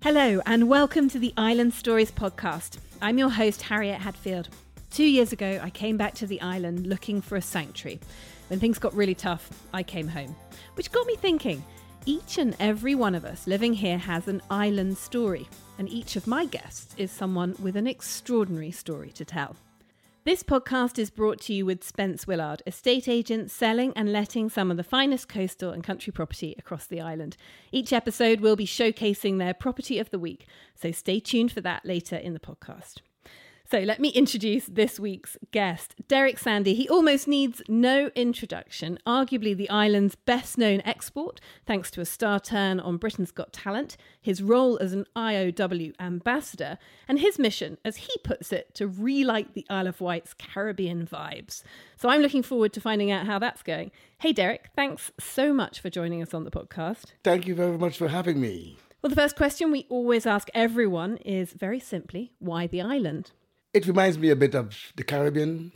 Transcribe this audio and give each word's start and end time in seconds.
Hello, 0.00 0.40
and 0.46 0.68
welcome 0.68 1.08
to 1.08 1.18
the 1.18 1.34
Island 1.36 1.74
Stories 1.74 2.12
podcast. 2.12 2.78
I'm 3.02 3.18
your 3.18 3.30
host, 3.30 3.62
Harriet 3.62 4.00
Hadfield. 4.00 4.48
Two 4.92 5.02
years 5.02 5.32
ago, 5.32 5.58
I 5.60 5.70
came 5.70 5.96
back 5.96 6.14
to 6.14 6.26
the 6.26 6.40
island 6.40 6.86
looking 6.86 7.20
for 7.20 7.34
a 7.34 7.42
sanctuary. 7.42 7.98
When 8.46 8.60
things 8.60 8.78
got 8.78 8.94
really 8.94 9.16
tough, 9.16 9.50
I 9.74 9.82
came 9.82 10.06
home, 10.06 10.36
which 10.74 10.92
got 10.92 11.04
me 11.08 11.16
thinking 11.16 11.64
each 12.06 12.38
and 12.38 12.54
every 12.60 12.94
one 12.94 13.16
of 13.16 13.24
us 13.24 13.48
living 13.48 13.74
here 13.74 13.98
has 13.98 14.28
an 14.28 14.40
island 14.48 14.98
story, 14.98 15.48
and 15.78 15.88
each 15.88 16.14
of 16.14 16.28
my 16.28 16.44
guests 16.44 16.94
is 16.96 17.10
someone 17.10 17.56
with 17.58 17.74
an 17.74 17.88
extraordinary 17.88 18.70
story 18.70 19.10
to 19.10 19.24
tell. 19.24 19.56
This 20.28 20.42
podcast 20.42 20.98
is 20.98 21.08
brought 21.08 21.40
to 21.40 21.54
you 21.54 21.64
with 21.64 21.82
Spence 21.82 22.26
Willard, 22.26 22.62
estate 22.66 23.08
agent 23.08 23.50
selling 23.50 23.94
and 23.96 24.12
letting 24.12 24.50
some 24.50 24.70
of 24.70 24.76
the 24.76 24.84
finest 24.84 25.26
coastal 25.26 25.70
and 25.70 25.82
country 25.82 26.12
property 26.12 26.54
across 26.58 26.84
the 26.84 27.00
island. 27.00 27.38
Each 27.72 27.94
episode 27.94 28.42
will 28.42 28.54
be 28.54 28.66
showcasing 28.66 29.38
their 29.38 29.54
property 29.54 29.98
of 29.98 30.10
the 30.10 30.18
week, 30.18 30.46
so 30.74 30.92
stay 30.92 31.18
tuned 31.18 31.50
for 31.50 31.62
that 31.62 31.86
later 31.86 32.14
in 32.14 32.34
the 32.34 32.40
podcast. 32.40 32.96
So 33.70 33.80
let 33.80 34.00
me 34.00 34.08
introduce 34.08 34.64
this 34.64 34.98
week's 34.98 35.36
guest, 35.50 35.94
Derek 36.08 36.38
Sandy. 36.38 36.72
He 36.72 36.88
almost 36.88 37.28
needs 37.28 37.60
no 37.68 38.10
introduction, 38.14 38.98
arguably 39.06 39.54
the 39.54 39.68
island's 39.68 40.14
best 40.14 40.56
known 40.56 40.80
export, 40.86 41.38
thanks 41.66 41.90
to 41.90 42.00
a 42.00 42.06
star 42.06 42.40
turn 42.40 42.80
on 42.80 42.96
Britain's 42.96 43.30
Got 43.30 43.52
Talent, 43.52 43.98
his 44.22 44.42
role 44.42 44.78
as 44.78 44.94
an 44.94 45.04
IOW 45.14 45.92
ambassador, 46.00 46.78
and 47.06 47.18
his 47.18 47.38
mission, 47.38 47.76
as 47.84 47.96
he 47.96 48.12
puts 48.24 48.54
it, 48.54 48.74
to 48.76 48.88
relight 48.88 49.52
the 49.52 49.66
Isle 49.68 49.88
of 49.88 50.00
Wight's 50.00 50.32
Caribbean 50.32 51.06
vibes. 51.06 51.62
So 51.98 52.08
I'm 52.08 52.22
looking 52.22 52.42
forward 52.42 52.72
to 52.72 52.80
finding 52.80 53.10
out 53.10 53.26
how 53.26 53.38
that's 53.38 53.62
going. 53.62 53.90
Hey, 54.16 54.32
Derek, 54.32 54.70
thanks 54.76 55.12
so 55.20 55.52
much 55.52 55.78
for 55.78 55.90
joining 55.90 56.22
us 56.22 56.32
on 56.32 56.44
the 56.44 56.50
podcast. 56.50 57.12
Thank 57.22 57.46
you 57.46 57.54
very 57.54 57.76
much 57.76 57.98
for 57.98 58.08
having 58.08 58.40
me. 58.40 58.78
Well, 59.02 59.10
the 59.10 59.16
first 59.16 59.36
question 59.36 59.70
we 59.70 59.84
always 59.90 60.24
ask 60.24 60.48
everyone 60.54 61.18
is 61.18 61.52
very 61.52 61.80
simply 61.80 62.32
why 62.38 62.66
the 62.66 62.80
island? 62.80 63.32
It 63.74 63.86
reminds 63.86 64.18
me 64.18 64.30
a 64.30 64.36
bit 64.36 64.54
of 64.54 64.76
the 64.96 65.04
Caribbean. 65.04 65.72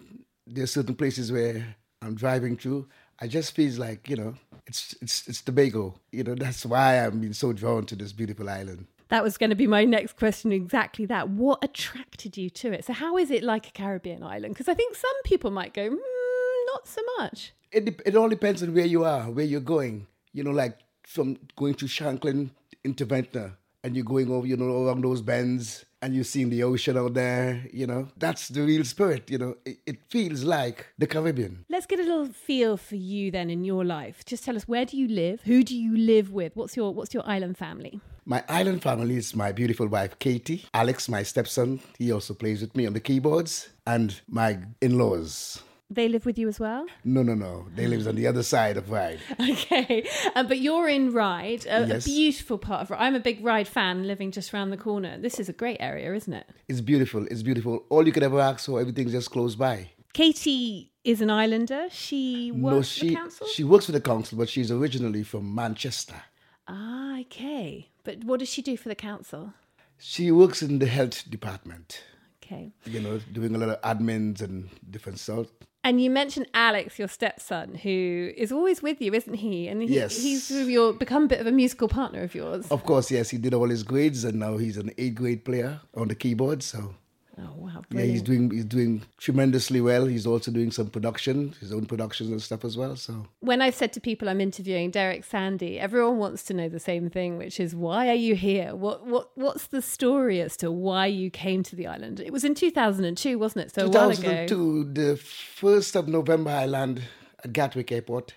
There 0.47 0.65
are 0.65 0.69
certain 0.69 0.95
places 0.95 1.31
where 1.31 1.77
I'm 2.01 2.15
driving 2.15 2.57
through. 2.57 2.89
I 3.21 3.29
just 3.29 3.55
feels 3.55 3.79
like 3.79 4.09
you 4.09 4.17
know 4.17 4.35
it's 4.67 4.95
it's 5.01 5.29
it's 5.29 5.43
Tobago. 5.43 5.95
You 6.11 6.25
know 6.25 6.35
that's 6.35 6.67
why 6.67 7.05
I'm 7.05 7.21
being 7.21 7.33
so 7.33 7.53
drawn 7.53 7.87
to 7.87 7.97
this 7.97 8.13
beautiful 8.13 8.49
island. 8.49 8.87
That 9.09 9.23
was 9.23 9.37
going 9.37 9.51
to 9.51 9.57
be 9.57 9.67
my 9.67 9.85
next 9.85 10.17
question. 10.17 10.53
Exactly 10.53 11.05
that. 11.07 11.29
What 11.29 11.63
attracted 11.63 12.39
you 12.39 12.49
to 12.51 12.73
it? 12.73 12.85
So 12.87 12.95
how 12.95 13.19
is 13.19 13.31
it 13.31 13.43
like 13.43 13.69
a 13.69 13.71
Caribbean 13.71 14.23
island? 14.23 14.55
Because 14.55 14.69
I 14.69 14.75
think 14.75 14.97
some 14.97 15.23
people 15.25 15.51
might 15.51 15.75
go, 15.75 15.91
mm, 15.91 16.67
not 16.73 16.89
so 16.89 17.03
much. 17.19 17.53
It 17.71 18.01
it 18.07 18.17
all 18.17 18.29
depends 18.29 18.63
on 18.63 18.75
where 18.75 18.87
you 18.87 19.05
are, 19.05 19.31
where 19.31 19.45
you're 19.45 19.61
going. 19.61 20.07
You 20.33 20.45
know, 20.45 20.51
like 20.51 20.79
from 21.07 21.39
going 21.57 21.75
to 21.75 21.87
Shanklin 21.87 22.51
into 22.85 23.05
Ventnor, 23.05 23.53
and 23.85 23.95
you're 23.95 24.05
going 24.05 24.31
over, 24.31 24.47
you 24.47 24.57
know, 24.57 24.71
along 24.71 25.03
those 25.03 25.21
bends 25.21 25.85
and 26.03 26.15
you're 26.15 26.25
seeing 26.25 26.51
the 26.51 26.65
ocean 26.65 26.99
out 26.99 27.15
there, 27.15 27.65
you 27.73 27.87
know, 27.87 28.09
that's 28.17 28.49
the 28.49 28.63
real 28.63 28.85
spirit, 28.85 29.31
you 29.31 29.39
know. 29.39 29.57
It, 29.65 29.79
it, 29.87 29.99
feels 30.11 30.43
like 30.43 30.89
the 30.99 31.07
Caribbean. 31.07 31.65
Let's 31.71 31.87
get 31.87 32.01
a 32.01 32.03
little 32.03 32.27
feel 32.27 32.77
for 32.77 32.97
you 32.97 33.31
then 33.31 33.49
in 33.49 33.65
your 33.65 33.85
life. 33.85 34.25
Just 34.27 34.45
tell 34.45 34.57
us 34.57 34.67
where 34.67 34.85
do 34.85 34.97
you 34.97 35.07
live? 35.07 35.41
Who 35.43 35.63
do 35.63 35.77
you 35.79 35.97
live 35.97 36.33
with? 36.33 36.55
What's 36.57 36.77
your 36.77 36.93
what's 36.93 37.15
your 37.15 37.27
island 37.27 37.57
family? 37.57 38.01
My 38.25 38.45
island 38.49 38.83
family 38.83 39.17
is 39.17 39.35
my 39.35 39.53
beautiful 39.53 39.89
wife 39.89 40.19
Katie, 40.19 40.65
Alex, 40.75 41.09
my 41.09 41.23
stepson, 41.23 41.81
he 41.99 42.13
also 42.13 42.35
plays 42.35 42.61
with 42.61 42.77
me 42.77 42.87
on 42.87 42.93
the 42.93 43.01
keyboards, 43.01 43.69
and 43.87 44.21
my 44.29 44.59
in-laws. 44.81 45.63
They 45.95 46.09
live 46.09 46.25
with 46.25 46.39
you 46.39 46.49
as 46.49 46.59
well? 46.59 46.87
No, 47.05 47.23
no, 47.23 47.35
no. 47.35 47.67
They 47.75 47.87
live 47.87 48.07
on 48.09 48.15
the 48.15 48.27
other 48.27 48.43
side 48.43 48.77
of 48.77 48.91
Ryde. 48.91 49.21
Okay. 49.53 50.09
Um, 50.35 50.47
but 50.47 50.59
you're 50.59 50.89
in 50.89 51.13
Ryde, 51.13 51.67
a, 51.67 51.87
yes. 51.87 52.07
a 52.07 52.09
beautiful 52.09 52.59
part 52.59 52.83
of 52.83 52.91
Ryde. 52.91 53.01
I'm 53.01 53.15
a 53.15 53.21
big 53.21 53.45
Ryde 53.45 53.69
fan 53.69 54.07
living 54.07 54.31
just 54.31 54.55
around 54.55 54.71
the 54.71 54.77
corner. 54.77 55.19
This 55.19 55.39
is 55.39 55.49
a 55.49 55.53
great 55.53 55.77
area, 55.81 56.15
isn't 56.15 56.33
it? 56.33 56.47
It's 56.69 56.81
beautiful. 56.81 57.27
It's 57.31 57.43
beautiful. 57.43 57.85
All 57.91 58.07
you 58.07 58.13
could 58.13 58.23
ever 58.23 58.41
ask 58.41 58.67
for, 58.67 58.81
everything's 58.81 59.13
just 59.13 59.31
close 59.31 59.55
by. 59.55 59.91
Katie 60.15 60.93
is 61.05 61.21
an 61.21 61.31
islander. 61.31 61.89
She 61.91 62.53
works 62.53 62.75
no, 62.75 62.83
she, 62.83 63.01
for 63.01 63.07
the 63.07 63.15
council? 63.15 63.47
She 63.49 63.65
works 63.65 63.87
for 63.87 63.93
the 63.93 64.01
council, 64.01 64.39
but 64.39 64.49
she's 64.49 64.71
originally 64.71 65.23
from 65.23 65.55
Manchester. 65.55 66.23
Ah, 66.69 67.21
okay. 67.21 67.89
But 68.05 68.25
what 68.25 68.41
does 68.41 68.49
she 68.49 68.63
do 68.63 68.77
for 68.77 68.89
the 68.89 68.95
council? 68.95 69.53
She 69.99 70.31
works 70.31 70.63
in 70.63 70.79
the 70.79 70.87
health 70.87 71.31
department. 71.31 72.03
Okay. 72.43 72.73
You 72.85 73.01
know, 73.01 73.21
doing 73.33 73.55
a 73.55 73.59
lot 73.59 73.69
of 73.69 73.81
admins 73.83 74.41
and 74.41 74.69
different 74.91 75.19
stuff. 75.19 75.47
And 75.85 76.01
you 76.01 76.11
mentioned 76.11 76.47
Alex, 76.55 76.99
your 76.99 77.09
stepson, 77.09 77.75
who 77.75 78.33
is 78.37 78.53
always 78.53 78.83
with 78.83 79.01
you, 79.01 79.13
isn't 79.15 79.35
he? 79.35 79.67
And 79.67 79.83
he, 79.83 79.95
yes. 79.95 80.17
he's 80.17 80.49
your, 80.51 80.93
become 80.93 81.25
a 81.25 81.27
bit 81.27 81.41
of 81.41 81.47
a 81.49 81.53
musical 81.53 81.89
partner 81.89 82.23
of 82.23 82.37
yours. 82.37 82.69
Of 82.71 82.85
course, 82.85 83.11
yes. 83.11 83.31
He 83.31 83.39
did 83.39 83.53
all 83.53 83.69
his 83.69 83.83
grades, 83.83 84.23
and 84.23 84.39
now 84.39 84.59
he's 84.59 84.77
an 84.77 84.93
eighth 84.97 85.17
grade 85.17 85.45
player 85.45 85.81
on 85.95 86.07
the 86.07 86.15
keyboard. 86.15 86.63
So 86.63 86.95
Oh 87.39 87.55
wow! 87.57 87.83
Brilliant. 87.89 87.93
Yeah, 87.93 88.13
he's 88.13 88.23
doing 88.23 88.51
he's 88.51 88.65
doing 88.67 89.03
tremendously 89.17 89.81
well. 89.81 90.05
He's 90.05 90.27
also 90.27 90.51
doing 90.51 90.71
some 90.71 90.89
production, 90.89 91.55
his 91.61 91.73
own 91.73 91.87
productions 91.87 92.31
and 92.31 92.43
stuff 92.43 92.63
as 92.63 92.77
well. 92.77 92.95
So 92.95 93.27
when 93.41 93.63
I've 93.63 93.75
said 93.75 93.93
to 93.95 94.01
people 94.01 94.29
I'm 94.29 94.41
interviewing 94.41 94.91
Derek 94.91 95.25
Sandy, 95.25 95.81
everyone 95.81 96.19
wants 96.19 96.43
to 96.45 96.55
know 96.55 96.69
the 96.69 96.79
same 96.79 97.09
thing, 97.09 97.39
which 97.39 97.59
is 97.59 97.75
why 97.75 98.09
are 98.09 98.15
you 98.15 98.35
here? 98.35 98.75
What 98.77 99.07
what 99.07 99.31
what's 99.35 99.69
the 99.69 99.81
story 99.81 100.43
as 100.43 100.59
to 100.59 100.71
why 100.71 101.07
you 101.07 101.31
came 101.31 101.63
to 101.63 101.77
the 101.77 101.87
island? 101.87 102.21
It 102.21 102.35
was 102.35 102.45
in 102.45 102.55
2002, 102.55 103.39
wasn't 103.39 103.67
it? 103.67 103.75
So 103.75 103.87
2002, 103.87 104.93
the 104.93 105.17
first 105.17 105.97
of 105.97 106.09
November, 106.09 106.51
I 106.51 106.67
landed 106.67 107.05
at 107.43 107.55
Gatwick 107.55 107.91
Airport, 107.93 108.35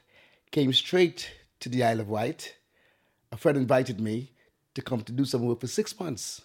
came 0.51 0.71
straight 0.71 1.31
to 1.59 1.67
the 1.67 1.83
Isle 1.83 1.99
of 1.99 2.07
Wight. 2.07 2.55
A 3.31 3.37
friend 3.37 3.57
invited 3.57 3.99
me 3.99 4.31
to 4.73 4.81
come 4.81 5.01
to 5.01 5.11
do 5.11 5.25
some 5.25 5.45
work 5.45 5.59
for 5.59 5.67
six 5.67 5.99
months 5.99 6.43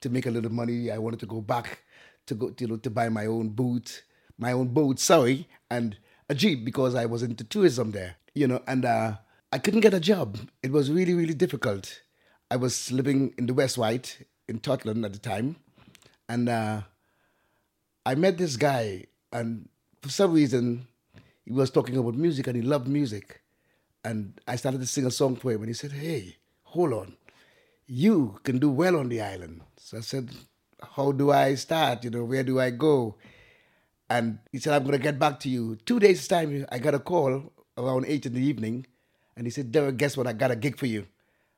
to 0.00 0.10
make 0.10 0.26
a 0.26 0.30
little 0.30 0.50
money. 0.50 0.90
I 0.90 0.98
wanted 0.98 1.20
to 1.20 1.26
go 1.26 1.40
back 1.40 1.78
to 2.26 2.34
go, 2.34 2.54
you 2.58 2.66
know, 2.66 2.76
to 2.76 2.90
buy 2.90 3.08
my 3.08 3.26
own 3.26 3.50
boot, 3.50 4.04
my 4.38 4.52
own 4.52 4.68
boat, 4.68 4.98
sorry, 4.98 5.48
and 5.70 5.96
a 6.28 6.34
jeep 6.34 6.64
because 6.64 6.94
I 6.94 7.06
was 7.06 7.22
into 7.22 7.44
tourism 7.44 7.90
there, 7.90 8.16
you 8.34 8.46
know, 8.46 8.62
and 8.66 8.84
uh, 8.84 9.16
I 9.52 9.58
couldn't 9.58 9.80
get 9.80 9.94
a 9.94 10.00
job. 10.00 10.38
It 10.62 10.72
was 10.72 10.90
really, 10.90 11.14
really 11.14 11.34
difficult. 11.34 12.02
I 12.50 12.56
was 12.56 12.92
living 12.92 13.34
in 13.38 13.46
the 13.46 13.54
West 13.54 13.78
Wight 13.78 14.26
in 14.48 14.58
Totland 14.60 15.04
at 15.04 15.12
the 15.12 15.18
time, 15.18 15.56
and 16.28 16.48
uh, 16.48 16.82
I 18.04 18.14
met 18.14 18.38
this 18.38 18.56
guy, 18.56 19.06
and 19.32 19.68
for 20.00 20.08
some 20.08 20.32
reason, 20.32 20.86
he 21.44 21.52
was 21.52 21.70
talking 21.70 21.96
about 21.96 22.14
music 22.14 22.46
and 22.46 22.56
he 22.56 22.62
loved 22.62 22.88
music. 22.88 23.40
And 24.04 24.40
I 24.48 24.56
started 24.56 24.80
to 24.80 24.86
sing 24.86 25.06
a 25.06 25.10
song 25.10 25.36
for 25.36 25.52
him, 25.52 25.60
and 25.60 25.68
he 25.68 25.74
said, 25.74 25.92
Hey, 25.92 26.36
hold 26.64 26.92
on. 26.92 27.16
You 27.86 28.40
can 28.42 28.58
do 28.58 28.70
well 28.70 28.96
on 28.96 29.08
the 29.08 29.20
island. 29.20 29.60
So 29.76 29.98
I 29.98 30.00
said, 30.00 30.30
how 30.96 31.12
do 31.12 31.30
I 31.30 31.54
start? 31.54 32.04
You 32.04 32.10
know, 32.10 32.24
where 32.24 32.42
do 32.42 32.60
I 32.60 32.70
go? 32.70 33.16
And 34.10 34.38
he 34.50 34.58
said, 34.58 34.74
I'm 34.74 34.82
going 34.82 34.96
to 34.96 35.02
get 35.02 35.18
back 35.18 35.40
to 35.40 35.48
you. 35.48 35.76
Two 35.86 35.98
days' 35.98 36.28
time, 36.28 36.66
I 36.70 36.78
got 36.78 36.94
a 36.94 36.98
call 36.98 37.52
around 37.78 38.04
8 38.06 38.26
in 38.26 38.34
the 38.34 38.42
evening. 38.42 38.86
And 39.36 39.46
he 39.46 39.50
said, 39.50 39.72
Derek, 39.72 39.96
guess 39.96 40.16
what? 40.16 40.26
I 40.26 40.34
got 40.34 40.50
a 40.50 40.56
gig 40.56 40.76
for 40.76 40.86
you. 40.86 41.06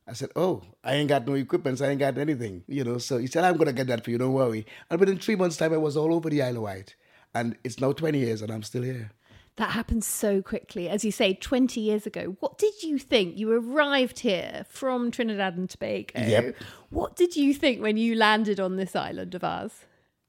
I 0.07 0.13
said, 0.13 0.31
Oh, 0.37 0.63
I 0.85 0.95
ain't 0.95 1.09
got 1.09 1.27
no 1.27 1.35
equipment, 1.35 1.79
so 1.79 1.87
I 1.87 1.89
ain't 1.89 1.99
got 1.99 2.19
anything. 2.19 2.63
You 2.69 2.85
know, 2.85 2.99
so 2.99 3.19
he 3.19 3.27
said, 3.27 3.45
I'm 3.45 3.57
going 3.57 3.67
to 3.67 3.73
get 3.73 3.87
that 3.89 4.05
for 4.05 4.11
you, 4.11 4.19
don't 4.19 4.35
worry. 4.35 4.67
And 4.91 5.01
within 5.01 5.19
three 5.19 5.37
months' 5.37 5.57
time, 5.57 5.73
I 5.73 5.79
was 5.79 5.97
all 5.97 6.15
over 6.15 6.31
the 6.31 6.43
Isle 6.43 6.57
of 6.57 6.63
Wight. 6.63 6.95
And 7.35 7.57
it's 7.65 7.81
now 7.81 7.93
20 7.93 8.19
years, 8.19 8.43
and 8.43 8.53
I'm 8.53 8.63
still 8.63 8.83
here. 8.83 9.11
That 9.57 9.71
happened 9.71 10.03
so 10.03 10.43
quickly. 10.43 10.89
As 10.89 11.05
you 11.05 11.13
say, 11.13 11.35
20 11.35 11.81
years 11.81 12.07
ago. 12.07 12.37
What 12.41 12.59
did 12.59 12.83
you 12.83 12.99
think? 12.99 13.39
You 13.39 13.53
arrived 13.53 14.21
here 14.21 14.67
from 14.69 15.13
Trinidad 15.13 15.57
and 15.57 15.71
Tobago. 15.71 16.19
Yep. 16.19 16.57
What 16.91 17.15
did 17.15 17.37
you 17.37 17.55
think 17.55 17.81
when 17.81 17.97
you 17.97 18.17
landed 18.17 18.59
on 18.59 18.77
this 18.77 18.97
island 18.97 19.35
of 19.35 19.45
ours? 19.45 19.85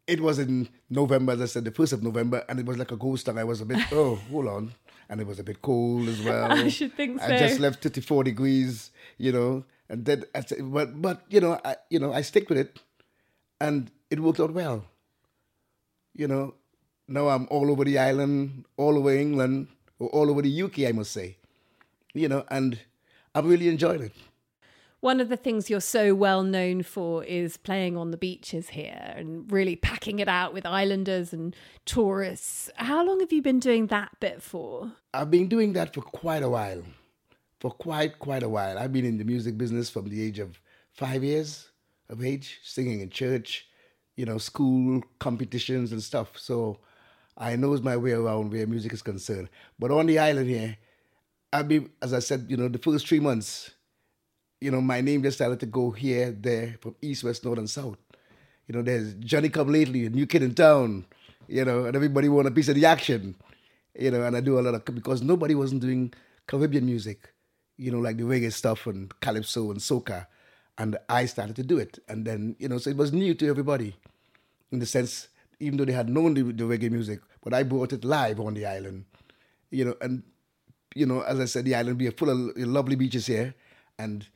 It 0.06 0.22
was 0.22 0.38
in 0.38 0.70
November, 0.92 1.34
as 1.34 1.42
I 1.42 1.46
said, 1.46 1.66
the 1.66 1.72
1st 1.72 1.94
of 1.94 2.04
November, 2.04 2.46
and 2.48 2.60
it 2.60 2.66
was 2.68 2.78
like 2.78 2.92
a 2.92 2.96
ghost 2.96 3.26
town. 3.26 3.40
I 3.40 3.44
was 3.44 3.62
a 3.62 3.66
bit, 3.66 3.80
oh, 3.92 4.16
hold 4.30 4.48
on. 4.48 4.74
And 5.10 5.20
it 5.20 5.26
was 5.26 5.40
a 5.40 5.44
bit 5.44 5.62
cold 5.64 6.08
as 6.08 6.22
well. 6.22 6.52
I 6.52 6.68
should 6.68 6.94
think 6.94 7.20
so. 7.20 7.26
I 7.26 7.38
just 7.38 7.60
left 7.60 7.82
34 7.82 8.24
degrees, 8.26 8.92
you 9.18 9.32
know, 9.32 9.66
and 9.90 10.06
then, 10.06 10.26
I 10.36 10.42
said, 10.42 10.60
but, 10.72 11.02
but 11.02 11.24
you 11.30 11.42
know, 11.42 11.60
I, 11.66 11.78
you 11.90 11.98
know, 12.00 12.14
I 12.14 12.22
stick 12.22 12.50
with 12.50 12.60
it, 12.60 12.80
and 13.60 13.90
it 14.12 14.20
worked 14.20 14.40
out 14.40 14.52
well. 14.54 14.86
You 16.14 16.28
know, 16.28 16.54
now 17.08 17.30
I'm 17.30 17.48
all 17.50 17.72
over 17.72 17.84
the 17.84 17.98
island, 17.98 18.66
all 18.78 18.98
over 18.98 19.14
England, 19.14 19.68
or 20.00 20.10
all 20.10 20.30
over 20.30 20.42
the 20.42 20.62
UK, 20.64 20.80
I 20.80 20.92
must 20.92 21.12
say. 21.12 21.38
You 22.14 22.30
know, 22.30 22.46
and 22.50 22.80
I'm 23.34 23.48
really 23.48 23.68
enjoying 23.68 24.04
it. 24.04 24.14
One 25.02 25.20
of 25.20 25.30
the 25.30 25.38
things 25.38 25.70
you're 25.70 25.82
so 25.82 26.16
well 26.16 26.42
known 26.42 26.82
for 26.82 27.24
is 27.24 27.58
playing 27.58 27.96
on 27.96 28.10
the 28.10 28.18
beaches 28.18 28.70
here 28.70 29.14
and 29.16 29.52
really 29.52 29.76
packing 29.76 30.18
it 30.18 30.28
out 30.28 30.52
with 30.52 30.66
islanders 30.66 31.32
and 31.32 31.56
tourists. 31.86 32.72
How 32.78 33.06
long 33.06 33.20
have 33.20 33.32
you 33.32 33.42
been 33.42 33.60
doing 33.60 33.88
that 33.88 34.20
bit 34.20 34.42
for? 34.42 34.94
I've 35.14 35.30
been 35.30 35.48
doing 35.48 35.74
that 35.74 35.94
for 35.94 36.02
quite 36.02 36.42
a 36.42 36.50
while. 36.50 36.82
For 37.60 37.70
quite, 37.70 38.18
quite 38.18 38.42
a 38.42 38.50
while. 38.50 38.80
I've 38.80 38.94
been 38.94 39.06
in 39.06 39.18
the 39.18 39.26
music 39.26 39.58
business 39.58 39.90
from 39.92 40.10
the 40.10 40.24
age 40.24 40.40
of 40.40 40.60
five 40.92 41.24
years 41.24 41.70
of 42.10 42.24
age, 42.24 42.60
singing 42.64 43.02
in 43.02 43.10
church, 43.10 43.68
you 44.16 44.26
know, 44.26 44.38
school 44.38 45.04
competitions 45.20 45.92
and 45.92 46.02
stuff. 46.02 46.38
So 46.38 46.80
I 47.38 47.56
knows 47.56 47.82
my 47.82 47.98
way 47.98 48.12
around 48.12 48.52
where 48.52 48.66
music 48.66 48.94
is 48.94 49.02
concerned. 49.02 49.50
But 49.78 49.92
on 49.92 50.06
the 50.06 50.20
island 50.20 50.50
here, 50.50 50.78
I 51.52 51.64
be 51.64 51.88
as 52.02 52.14
I 52.14 52.20
said, 52.20 52.46
you 52.50 52.58
know, 52.58 52.68
the 52.68 52.78
first 52.78 53.08
three 53.08 53.20
months, 53.20 53.72
you 54.62 54.72
know, 54.72 54.82
my 54.82 55.02
name 55.02 55.24
just 55.24 55.38
started 55.38 55.60
to 55.60 55.66
go 55.66 55.92
here, 55.92 56.32
there, 56.32 56.76
from 56.82 56.96
east, 57.02 57.24
west, 57.24 57.44
north, 57.44 57.60
and 57.60 57.70
south. 57.70 57.98
You 58.68 58.76
know, 58.76 58.82
there's 58.82 59.14
Johnny 59.16 59.50
Come 59.50 59.72
Lately, 59.72 60.06
a 60.06 60.10
new 60.10 60.26
kid 60.26 60.44
in 60.44 60.56
town, 60.56 61.06
you 61.48 61.64
know, 61.66 61.86
and 61.86 61.96
everybody 61.96 62.30
want 62.30 62.48
a 62.48 62.52
piece 62.52 62.70
of 62.70 62.76
the 62.76 62.86
action, 62.86 63.36
you 63.98 64.12
know, 64.12 64.24
and 64.24 64.36
I 64.36 64.42
do 64.42 64.58
a 64.58 64.62
lot 64.62 64.74
of, 64.74 64.86
because 64.86 65.22
nobody 65.22 65.56
wasn't 65.56 65.82
doing 65.82 66.14
Caribbean 66.48 66.86
music, 66.86 67.34
you 67.78 67.92
know, 67.92 68.00
like 68.00 68.18
the 68.18 68.24
reggae 68.24 68.52
stuff 68.52 68.88
and 68.88 69.14
calypso 69.20 69.72
and 69.72 69.80
soca. 69.80 70.28
And 70.78 70.98
I 71.08 71.26
started 71.26 71.56
to 71.58 71.64
do 71.64 71.78
it. 71.78 72.00
And 72.10 72.26
then, 72.26 72.56
you 72.60 72.68
know, 72.68 72.80
so 72.80 72.90
it 72.90 72.98
was 72.98 73.14
new 73.14 73.34
to 73.36 73.48
everybody 73.48 73.96
in 74.72 74.80
the 74.80 74.86
sense, 74.86 75.28
even 75.60 75.78
though 75.78 75.86
they 75.86 75.94
had 75.94 76.10
known 76.10 76.34
the, 76.34 76.44
the 76.44 76.64
reggae 76.64 76.92
music, 76.92 77.20
but 77.44 77.54
I 77.54 77.64
brought 77.64 77.94
it 77.94 78.04
live 78.04 78.40
on 78.40 78.54
the 78.54 78.66
island, 78.66 79.06
you 79.72 79.86
know, 79.86 79.96
and, 80.02 80.24
you 80.94 81.06
know, 81.06 81.22
as 81.22 81.40
I 81.40 81.46
said, 81.46 81.66
the 81.66 81.76
island 81.76 81.98
be 81.98 82.10
full 82.10 82.30
of 82.30 82.58
lovely 82.58 82.96
beaches 82.96 83.26
here. 83.28 83.54
And 83.98 84.28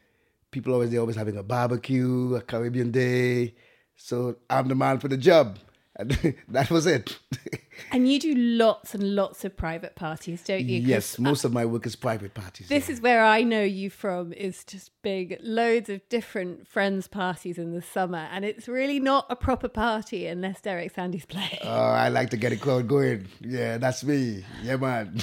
people 0.52 0.74
always, 0.74 0.92
they're 0.92 1.00
always 1.00 1.16
having 1.16 1.38
a 1.38 1.44
barbecue, 1.44 2.36
a 2.36 2.42
Caribbean 2.42 2.92
day. 2.92 3.56
So 3.96 4.38
I'm 4.50 4.68
the 4.68 4.76
man 4.76 5.00
for 5.00 5.08
the 5.08 5.18
job. 5.18 5.60
And 6.00 6.36
that 6.48 6.72
was 6.72 6.86
it. 6.86 7.20
and 7.92 8.08
you 8.10 8.20
do 8.20 8.34
lots 8.34 8.96
and 8.96 9.16
lots 9.16 9.44
of 9.44 9.56
private 9.58 9.96
parties, 9.96 10.42
don't 10.44 10.66
you? 10.66 10.80
Yes, 10.80 11.20
uh, 11.20 11.24
most 11.24 11.44
of 11.44 11.52
my 11.52 11.66
work 11.66 11.86
is 11.86 11.96
private 11.96 12.34
parties. 12.34 12.70
This 12.70 12.88
yeah. 12.88 12.94
is 12.94 13.02
where 13.02 13.24
I 13.24 13.44
know 13.44 13.64
you 13.64 13.90
from 13.90 14.32
is 14.32 14.64
just 14.64 14.92
big 15.02 15.38
loads 15.42 15.90
of 15.90 16.08
different 16.08 16.68
friends 16.68 17.08
parties 17.08 17.58
in 17.58 17.74
the 17.74 17.82
summer 17.82 18.28
and 18.32 18.46
it's 18.46 18.68
really 18.68 19.00
not 19.00 19.26
a 19.30 19.36
proper 19.36 19.68
party 19.68 20.26
unless 20.26 20.62
Derek 20.62 20.94
Sandys 20.94 21.26
playing. 21.28 21.60
Oh, 21.64 21.70
I 21.70 22.08
like 22.08 22.30
to 22.30 22.38
get 22.38 22.54
a 22.54 22.58
crowd 22.58 22.88
going. 22.88 23.28
Yeah, 23.42 23.78
that's 23.78 24.04
me. 24.04 24.46
Yeah, 24.64 24.78
man. 24.78 25.20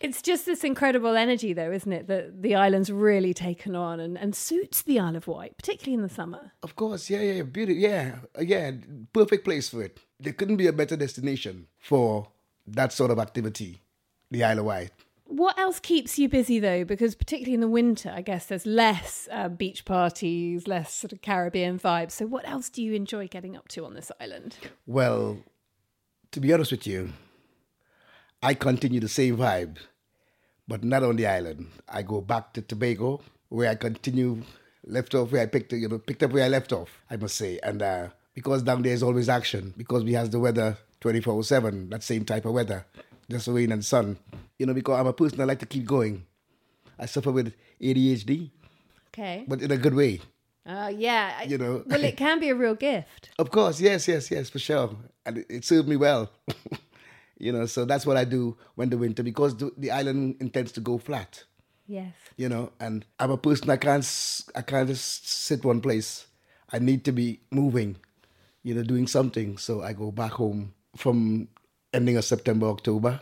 it's 0.00 0.22
just 0.22 0.46
this 0.46 0.64
incredible 0.64 1.16
energy 1.16 1.52
though, 1.52 1.70
isn't 1.70 1.92
it, 1.92 2.06
that 2.08 2.42
the 2.42 2.54
island's 2.54 2.90
really 2.90 3.34
taken 3.34 3.76
on 3.76 4.00
and, 4.00 4.16
and 4.16 4.34
suits 4.34 4.80
the 4.80 4.98
Isle 4.98 5.16
of 5.16 5.26
Wight, 5.26 5.58
particularly 5.58 5.94
in 5.94 6.02
the 6.02 6.14
summer. 6.14 6.52
Of 6.62 6.76
course, 6.76 7.10
yeah, 7.10 7.20
yeah, 7.20 7.42
beauty, 7.42 7.74
yeah, 7.74 8.16
yeah, 8.40 8.70
perfect 9.12 9.44
place 9.44 9.68
for 9.68 9.82
it 9.82 10.00
there 10.20 10.32
couldn't 10.32 10.56
be 10.56 10.66
a 10.66 10.72
better 10.72 10.96
destination 10.96 11.66
for 11.78 12.28
that 12.66 12.92
sort 12.92 13.10
of 13.10 13.18
activity, 13.18 13.82
the 14.30 14.44
Isle 14.44 14.60
of 14.60 14.64
Wight. 14.66 14.90
What 15.26 15.58
else 15.58 15.80
keeps 15.80 16.18
you 16.18 16.28
busy 16.28 16.58
though? 16.60 16.84
Because 16.84 17.14
particularly 17.14 17.54
in 17.54 17.60
the 17.60 17.68
winter, 17.68 18.12
I 18.14 18.20
guess 18.20 18.46
there's 18.46 18.66
less 18.66 19.28
uh, 19.32 19.48
beach 19.48 19.84
parties, 19.84 20.68
less 20.68 20.92
sort 20.92 21.12
of 21.12 21.22
Caribbean 21.22 21.78
vibes. 21.78 22.12
So, 22.12 22.26
what 22.26 22.46
else 22.46 22.68
do 22.68 22.82
you 22.82 22.92
enjoy 22.92 23.28
getting 23.28 23.56
up 23.56 23.68
to 23.68 23.84
on 23.84 23.94
this 23.94 24.12
island? 24.20 24.56
Well, 24.86 25.38
to 26.30 26.40
be 26.40 26.52
honest 26.52 26.72
with 26.72 26.86
you, 26.86 27.12
I 28.42 28.54
continue 28.54 29.00
the 29.00 29.08
same 29.08 29.38
vibe, 29.38 29.78
but 30.68 30.84
not 30.84 31.02
on 31.02 31.16
the 31.16 31.26
island. 31.26 31.68
I 31.88 32.02
go 32.02 32.20
back 32.20 32.52
to 32.54 32.62
Tobago, 32.62 33.22
where 33.48 33.70
I 33.70 33.76
continue 33.76 34.42
left 34.86 35.14
off 35.14 35.32
where 35.32 35.42
I 35.42 35.46
picked, 35.46 35.72
you 35.72 35.88
know, 35.88 35.98
picked 35.98 36.22
up 36.22 36.32
where 36.32 36.44
I 36.44 36.48
left 36.48 36.72
off. 36.72 37.02
I 37.10 37.16
must 37.16 37.36
say, 37.36 37.58
and 37.62 37.82
uh, 37.82 38.08
because 38.34 38.62
down 38.62 38.82
there 38.82 38.92
is 38.92 39.02
always 39.02 39.28
action 39.28 39.72
because 39.76 40.04
we 40.04 40.12
has 40.12 40.30
the 40.30 40.38
weather 40.38 40.76
24-7 41.00 41.90
that 41.90 42.02
same 42.02 42.24
type 42.24 42.44
of 42.44 42.52
weather 42.52 42.84
just 43.30 43.48
rain 43.48 43.72
and 43.72 43.84
sun 43.84 44.16
you 44.58 44.66
know 44.66 44.74
because 44.74 44.98
i'm 44.98 45.06
a 45.06 45.12
person 45.12 45.40
i 45.40 45.44
like 45.44 45.58
to 45.60 45.66
keep 45.66 45.84
going 45.84 46.24
i 46.98 47.06
suffer 47.06 47.30
with 47.30 47.54
adhd 47.80 48.50
okay 49.08 49.44
but 49.48 49.62
in 49.62 49.70
a 49.70 49.76
good 49.76 49.94
way 49.94 50.20
Oh 50.66 50.88
yeah, 50.88 51.42
you 51.42 51.58
know. 51.58 51.84
well, 51.86 52.02
it 52.02 52.16
can 52.16 52.40
be 52.40 52.48
a 52.48 52.54
real 52.54 52.74
gift. 52.74 53.28
Of 53.38 53.50
course, 53.50 53.82
yes, 53.82 54.08
yes, 54.08 54.30
yes, 54.30 54.48
for 54.48 54.58
sure, 54.58 54.96
and 55.26 55.36
it, 55.36 55.46
it 55.50 55.64
served 55.66 55.86
me 55.86 55.96
well. 55.96 56.30
you 57.38 57.52
know, 57.52 57.66
so 57.66 57.84
that's 57.84 58.06
what 58.06 58.16
I 58.16 58.24
do 58.24 58.56
when 58.74 58.88
the 58.88 58.96
winter 58.96 59.22
because 59.22 59.54
the, 59.58 59.70
the 59.76 59.90
island 59.90 60.36
intends 60.40 60.72
to 60.72 60.80
go 60.80 60.96
flat. 60.96 61.44
Yes. 61.86 62.14
You 62.38 62.48
know, 62.48 62.72
and 62.80 63.04
I'm 63.20 63.30
a 63.30 63.36
person 63.36 63.68
I 63.68 63.76
can't 63.76 64.06
I 64.54 64.62
can't 64.62 64.88
just 64.88 65.28
sit 65.28 65.64
one 65.66 65.82
place. 65.82 66.26
I 66.72 66.78
need 66.78 67.04
to 67.04 67.12
be 67.12 67.40
moving 67.50 67.96
you 68.64 68.74
know, 68.74 68.82
doing 68.82 69.06
something. 69.06 69.56
So 69.58 69.82
I 69.82 69.92
go 69.92 70.10
back 70.10 70.32
home 70.32 70.74
from 70.96 71.46
ending 71.92 72.16
of 72.16 72.24
September, 72.24 72.66
October, 72.66 73.20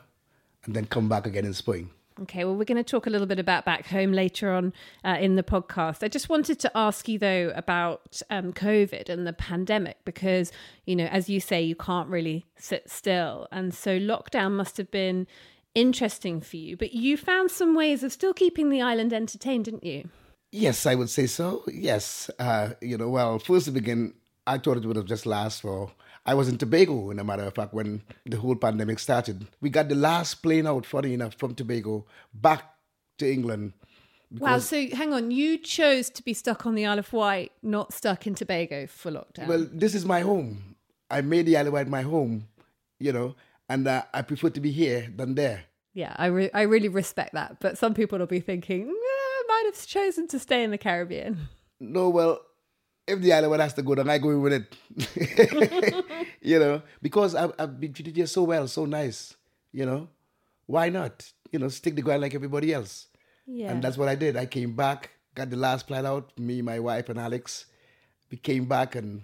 and 0.64 0.74
then 0.74 0.86
come 0.86 1.08
back 1.08 1.26
again 1.26 1.44
in 1.44 1.52
spring. 1.52 1.90
Okay, 2.20 2.44
well, 2.44 2.54
we're 2.54 2.64
going 2.64 2.82
to 2.82 2.84
talk 2.84 3.06
a 3.06 3.10
little 3.10 3.26
bit 3.26 3.38
about 3.38 3.64
back 3.64 3.86
home 3.86 4.12
later 4.12 4.52
on 4.52 4.72
uh, 5.02 5.16
in 5.18 5.36
the 5.36 5.42
podcast. 5.42 6.04
I 6.04 6.08
just 6.08 6.28
wanted 6.28 6.58
to 6.60 6.70
ask 6.74 7.08
you, 7.08 7.18
though, 7.18 7.52
about 7.56 8.20
um, 8.28 8.52
COVID 8.52 9.08
and 9.08 9.26
the 9.26 9.32
pandemic, 9.32 9.96
because, 10.04 10.52
you 10.84 10.94
know, 10.94 11.06
as 11.06 11.30
you 11.30 11.40
say, 11.40 11.62
you 11.62 11.74
can't 11.74 12.08
really 12.08 12.44
sit 12.56 12.90
still. 12.90 13.48
And 13.50 13.74
so 13.74 13.98
lockdown 13.98 14.52
must 14.52 14.76
have 14.76 14.90
been 14.90 15.26
interesting 15.74 16.42
for 16.42 16.58
you, 16.58 16.76
but 16.76 16.92
you 16.92 17.16
found 17.16 17.50
some 17.50 17.74
ways 17.74 18.02
of 18.02 18.12
still 18.12 18.34
keeping 18.34 18.68
the 18.68 18.82
island 18.82 19.14
entertained, 19.14 19.64
didn't 19.64 19.84
you? 19.84 20.10
Yes, 20.50 20.84
I 20.84 20.94
would 20.94 21.08
say 21.08 21.26
so. 21.26 21.64
Yes. 21.66 22.30
Uh, 22.38 22.74
you 22.82 22.98
know, 22.98 23.08
well, 23.08 23.38
first 23.38 23.64
to 23.64 23.70
begin, 23.70 24.12
I 24.46 24.58
thought 24.58 24.76
it 24.76 24.84
would 24.84 24.96
have 24.96 25.06
just 25.06 25.26
last 25.26 25.62
for. 25.62 25.92
I 26.24 26.34
was 26.34 26.48
in 26.48 26.58
Tobago, 26.58 27.10
in 27.10 27.18
a 27.18 27.24
matter 27.24 27.42
of 27.42 27.54
fact, 27.54 27.74
when 27.74 28.02
the 28.24 28.38
whole 28.38 28.54
pandemic 28.54 28.98
started. 28.98 29.46
We 29.60 29.70
got 29.70 29.88
the 29.88 29.94
last 29.94 30.36
plane 30.42 30.66
out, 30.66 30.86
funny 30.86 31.14
enough, 31.14 31.34
from 31.34 31.54
Tobago 31.54 32.06
back 32.32 32.62
to 33.18 33.30
England. 33.30 33.72
Wow, 34.38 34.58
so 34.60 34.86
hang 34.92 35.12
on, 35.12 35.30
you 35.30 35.58
chose 35.58 36.08
to 36.10 36.22
be 36.24 36.32
stuck 36.32 36.64
on 36.64 36.74
the 36.74 36.86
Isle 36.86 37.00
of 37.00 37.12
Wight, 37.12 37.52
not 37.62 37.92
stuck 37.92 38.26
in 38.26 38.34
Tobago 38.34 38.86
for 38.86 39.10
lockdown. 39.10 39.46
Well, 39.46 39.68
this 39.70 39.94
is 39.94 40.06
my 40.06 40.20
home. 40.20 40.76
I 41.10 41.20
made 41.20 41.46
the 41.46 41.56
Isle 41.58 41.66
of 41.66 41.72
Wight 41.74 41.88
my 41.88 42.02
home, 42.02 42.48
you 42.98 43.12
know, 43.12 43.34
and 43.68 43.86
uh, 43.86 44.04
I 44.14 44.22
prefer 44.22 44.48
to 44.50 44.60
be 44.60 44.70
here 44.70 45.12
than 45.14 45.34
there. 45.34 45.64
Yeah, 45.92 46.14
I, 46.16 46.26
re- 46.26 46.50
I 46.54 46.62
really 46.62 46.88
respect 46.88 47.34
that. 47.34 47.58
But 47.60 47.76
some 47.76 47.92
people 47.92 48.18
will 48.18 48.26
be 48.26 48.40
thinking, 48.40 48.88
I 48.88 49.42
might 49.48 49.64
have 49.66 49.86
chosen 49.86 50.26
to 50.28 50.38
stay 50.38 50.64
in 50.64 50.70
the 50.70 50.78
Caribbean. 50.78 51.48
No, 51.78 52.08
well, 52.08 52.40
if 53.06 53.20
the 53.20 53.32
island 53.32 53.62
has 53.62 53.74
to 53.74 53.82
go, 53.82 53.94
then 53.94 54.08
I 54.08 54.18
go 54.18 54.38
with 54.38 54.52
it. 54.52 56.04
you 56.40 56.58
know, 56.58 56.82
because 57.00 57.34
I've, 57.34 57.52
I've 57.58 57.80
been 57.80 57.92
treated 57.92 58.16
here 58.16 58.26
so 58.26 58.44
well, 58.44 58.68
so 58.68 58.84
nice. 58.84 59.36
You 59.72 59.86
know, 59.86 60.08
why 60.66 60.88
not? 60.88 61.30
You 61.50 61.58
know, 61.58 61.68
stick 61.68 61.96
the 61.96 62.02
ground 62.02 62.22
like 62.22 62.34
everybody 62.34 62.72
else. 62.72 63.06
Yeah. 63.46 63.70
And 63.70 63.82
that's 63.82 63.96
what 63.98 64.08
I 64.08 64.14
did. 64.14 64.36
I 64.36 64.46
came 64.46 64.74
back, 64.74 65.10
got 65.34 65.50
the 65.50 65.56
last 65.56 65.88
flight 65.88 66.04
out. 66.04 66.38
Me, 66.38 66.62
my 66.62 66.78
wife, 66.78 67.08
and 67.08 67.18
Alex. 67.18 67.66
We 68.30 68.38
came 68.38 68.66
back 68.66 68.94
and 68.94 69.22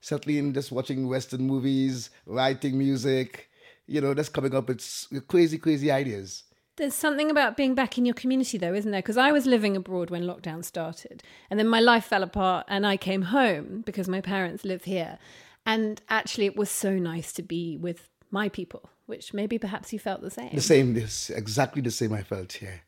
settling, 0.00 0.54
just 0.54 0.72
watching 0.72 1.08
Western 1.08 1.46
movies, 1.46 2.10
writing 2.24 2.78
music. 2.78 3.50
You 3.86 4.00
know, 4.00 4.14
just 4.14 4.32
coming 4.32 4.54
up 4.54 4.68
with 4.68 5.26
crazy, 5.28 5.58
crazy 5.58 5.90
ideas. 5.90 6.44
There's 6.76 6.94
something 6.94 7.30
about 7.30 7.56
being 7.56 7.74
back 7.74 7.96
in 7.96 8.04
your 8.04 8.14
community, 8.14 8.58
though, 8.58 8.74
isn't 8.74 8.90
there? 8.90 9.00
Because 9.00 9.16
I 9.16 9.32
was 9.32 9.46
living 9.46 9.76
abroad 9.76 10.10
when 10.10 10.24
lockdown 10.24 10.62
started, 10.62 11.22
and 11.50 11.58
then 11.58 11.68
my 11.68 11.80
life 11.80 12.04
fell 12.04 12.22
apart, 12.22 12.66
and 12.68 12.86
I 12.86 12.98
came 12.98 13.22
home 13.22 13.82
because 13.86 14.08
my 14.08 14.20
parents 14.20 14.62
live 14.64 14.84
here. 14.84 15.18
And 15.64 16.02
actually, 16.10 16.44
it 16.44 16.54
was 16.54 16.70
so 16.70 16.98
nice 16.98 17.32
to 17.32 17.42
be 17.42 17.78
with 17.78 18.10
my 18.30 18.50
people, 18.50 18.90
which 19.06 19.32
maybe 19.32 19.58
perhaps 19.58 19.92
you 19.92 19.98
felt 19.98 20.20
the 20.20 20.30
same. 20.30 20.54
The 20.54 20.60
same, 20.60 20.92
this 20.92 21.30
exactly 21.30 21.80
the 21.80 21.90
same 21.90 22.12
I 22.12 22.22
felt 22.22 22.52
here, 22.52 22.82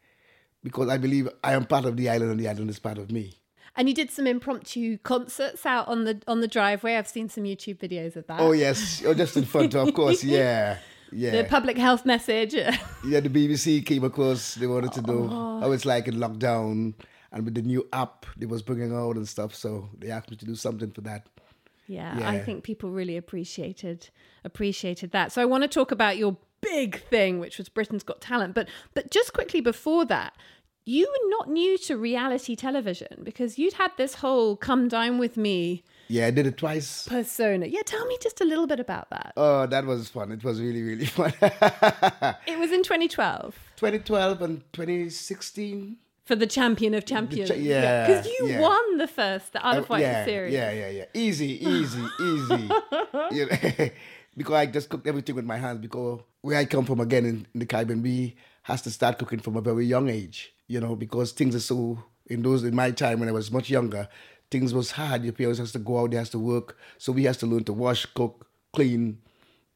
because 0.62 0.91
I 0.91 0.99
believe 0.99 1.27
I 1.43 1.55
am 1.55 1.65
part 1.65 1.87
of 1.87 1.97
the 1.97 2.11
island, 2.11 2.31
and 2.31 2.41
the 2.41 2.49
island 2.49 2.69
is 2.69 2.79
part 2.79 2.99
of 2.99 3.11
me. 3.11 3.39
And 3.75 3.89
you 3.89 3.95
did 3.95 4.11
some 4.11 4.27
impromptu 4.27 4.99
concerts 4.99 5.65
out 5.65 5.89
on 5.89 6.05
the 6.05 6.21
on 6.29 6.43
the 6.43 6.49
driveway. 6.49 6.97
I've 6.97 7.09
seen 7.09 7.31
some 7.31 7.45
YouTube 7.45 7.79
videos 7.79 8.17
of 8.17 8.27
that. 8.27 8.41
Oh 8.41 8.53
yes, 8.53 9.03
oh 9.07 9.15
just 9.15 9.37
in 9.39 9.47
front, 9.47 9.75
of 9.75 9.95
course, 9.95 10.23
yeah 10.25 10.79
yeah. 11.12 11.31
the 11.31 11.45
public 11.45 11.79
health 11.79 12.05
message. 12.05 12.55
yeah, 12.55 12.79
the 13.21 13.29
BBC 13.29 13.85
came 13.85 14.05
across. 14.05 14.55
They 14.55 14.67
wanted 14.67 14.93
to 14.93 15.03
know 15.03 15.29
oh. 15.31 15.61
how 15.61 15.73
it's 15.73 15.85
like 15.85 16.09
in 16.09 16.17
lockdown, 16.17 16.95
and 17.33 17.45
with 17.45 17.55
the 17.55 17.62
new 17.62 17.87
app 17.93 18.27
they 18.37 18.47
was 18.47 18.62
bringing 18.62 18.95
out 18.95 19.17
and 19.17 19.29
stuff. 19.29 19.55
So 19.55 19.88
they 19.99 20.11
asked 20.11 20.31
me 20.31 20.37
to 20.37 20.45
do 20.45 20.55
something 20.55 20.91
for 20.91 21.03
that. 21.03 21.27
Yeah, 21.87 22.19
yeah, 22.19 22.29
I 22.29 22.38
think 22.38 22.65
people 22.65 22.91
really 22.91 23.17
appreciated 23.17 24.11
appreciated 24.45 25.11
that. 25.12 25.33
So 25.33 25.41
I 25.41 25.47
want 25.47 25.62
to 25.62 25.69
talk 25.69 25.91
about 25.91 26.19
your 26.19 26.37
big 26.61 27.03
thing, 27.05 27.38
which 27.38 27.59
was 27.59 27.69
Britain's 27.69 28.03
Got 28.03 28.21
Talent. 28.21 28.55
But 28.55 28.69
but 28.95 29.11
just 29.11 29.33
quickly 29.33 29.61
before 29.61 30.05
that, 30.07 30.35
you 30.88 31.07
were 31.07 31.30
not 31.30 31.50
new 31.50 31.76
to 31.76 31.97
reality 31.99 32.57
television 32.57 33.21
because 33.23 33.59
you'd 33.59 33.75
had 33.75 33.92
this 33.99 34.14
whole 34.14 34.57
"Come 34.57 34.88
Dine 34.88 35.18
with 35.18 35.37
Me." 35.37 35.85
Yeah, 36.09 36.26
I 36.26 36.30
did 36.30 36.47
it 36.47 36.57
twice. 36.57 37.07
Persona. 37.07 37.66
Yeah, 37.66 37.83
tell 37.85 38.07
me 38.07 38.16
just 38.23 38.40
a 38.40 38.45
little 38.45 38.66
bit 38.66 38.80
about 38.80 39.11
that. 39.11 39.35
Oh, 39.37 39.66
that 39.66 39.85
was 39.85 40.09
fun. 40.09 40.33
It 40.33 40.42
was 40.42 40.61
really, 40.61 40.83
really 40.83 41.04
fun. 41.18 41.35
it 41.42 42.59
was 42.59 42.73
in 42.73 42.83
2012. 42.83 43.54
2012 43.76 44.42
and 44.42 44.73
2016 44.73 45.99
for 46.25 46.35
the 46.35 46.47
champion 46.47 46.95
of 46.95 47.04
champions. 47.04 47.50
Cha- 47.50 47.57
yeah, 47.57 48.07
because 48.07 48.26
you 48.26 48.49
yeah. 48.49 48.61
won 48.61 48.97
the 48.97 49.07
first 49.07 49.52
the 49.52 49.64
Isle 49.64 49.78
of 49.80 49.88
Wight 49.90 50.00
yeah, 50.00 50.25
series. 50.25 50.54
Yeah, 50.54 50.73
yeah, 50.73 50.88
yeah. 50.88 51.04
Easy, 51.12 51.66
easy, 51.66 52.04
easy. 52.18 52.71
because 54.37 54.54
I 54.54 54.64
just 54.64 54.88
cooked 54.88 55.07
everything 55.07 55.35
with 55.35 55.45
my 55.45 55.59
hands. 55.59 55.80
Because 55.80 56.21
where 56.40 56.57
I 56.57 56.64
come 56.64 56.87
from, 56.87 57.00
again 57.00 57.26
in, 57.26 57.47
in 57.52 57.61
the 57.61 57.66
Caribbean, 57.66 58.02
we 58.02 58.37
has 58.62 58.80
to 58.83 58.90
start 58.90 59.18
cooking 59.18 59.40
from 59.40 59.57
a 59.57 59.61
very 59.61 59.85
young 59.85 60.09
age. 60.09 60.54
You 60.69 60.81
know, 60.81 60.95
because 60.95 61.33
things 61.33 61.55
are 61.57 61.61
so 61.61 62.03
in 62.27 62.43
those 62.43 62.63
in 62.63 62.75
my 62.75 62.91
time 62.91 63.21
when 63.21 63.29
I 63.29 63.33
was 63.33 63.51
much 63.51 63.71
younger, 63.71 64.07
things 64.51 64.73
was 64.75 64.91
hard. 64.93 65.25
Your 65.25 65.33
parents 65.33 65.59
has 65.59 65.73
to 65.73 65.79
go 65.79 65.99
out, 66.01 66.11
they 66.11 66.19
has 66.19 66.31
to 66.31 66.39
work. 66.39 66.77
So 66.99 67.11
we 67.13 67.25
has 67.25 67.37
to 67.39 67.47
learn 67.47 67.65
to 67.65 67.73
wash, 67.73 68.05
cook, 68.07 68.47
clean, 68.75 69.19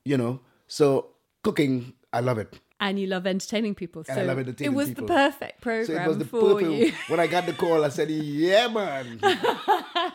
you 0.05 0.17
know. 0.19 0.41
So 0.69 1.09
cooking, 1.43 1.95
I 2.13 2.21
love 2.21 2.37
it. 2.39 2.61
and 2.79 2.99
you 3.01 3.07
love 3.07 3.27
entertaining 3.27 3.75
people. 3.75 4.05
And 4.09 4.19
I 4.19 4.23
so 4.23 4.27
love 4.27 4.39
entertaining 4.39 4.73
it 4.73 4.77
was 4.77 4.89
people. 4.89 5.07
the 5.07 5.15
perfect 5.15 5.63
So 5.65 5.71
it 5.71 5.87
program 5.87 6.09
was 6.09 6.19
the 6.19 6.25
for 6.27 6.41
perfect. 6.61 6.71
you. 6.73 6.93
When 7.09 7.21
I 7.21 7.27
got 7.27 7.47
the 7.47 7.53
call, 7.55 7.85
I 7.85 7.89
said, 7.89 8.11
"Yeah, 8.11 8.69
man, 8.69 9.19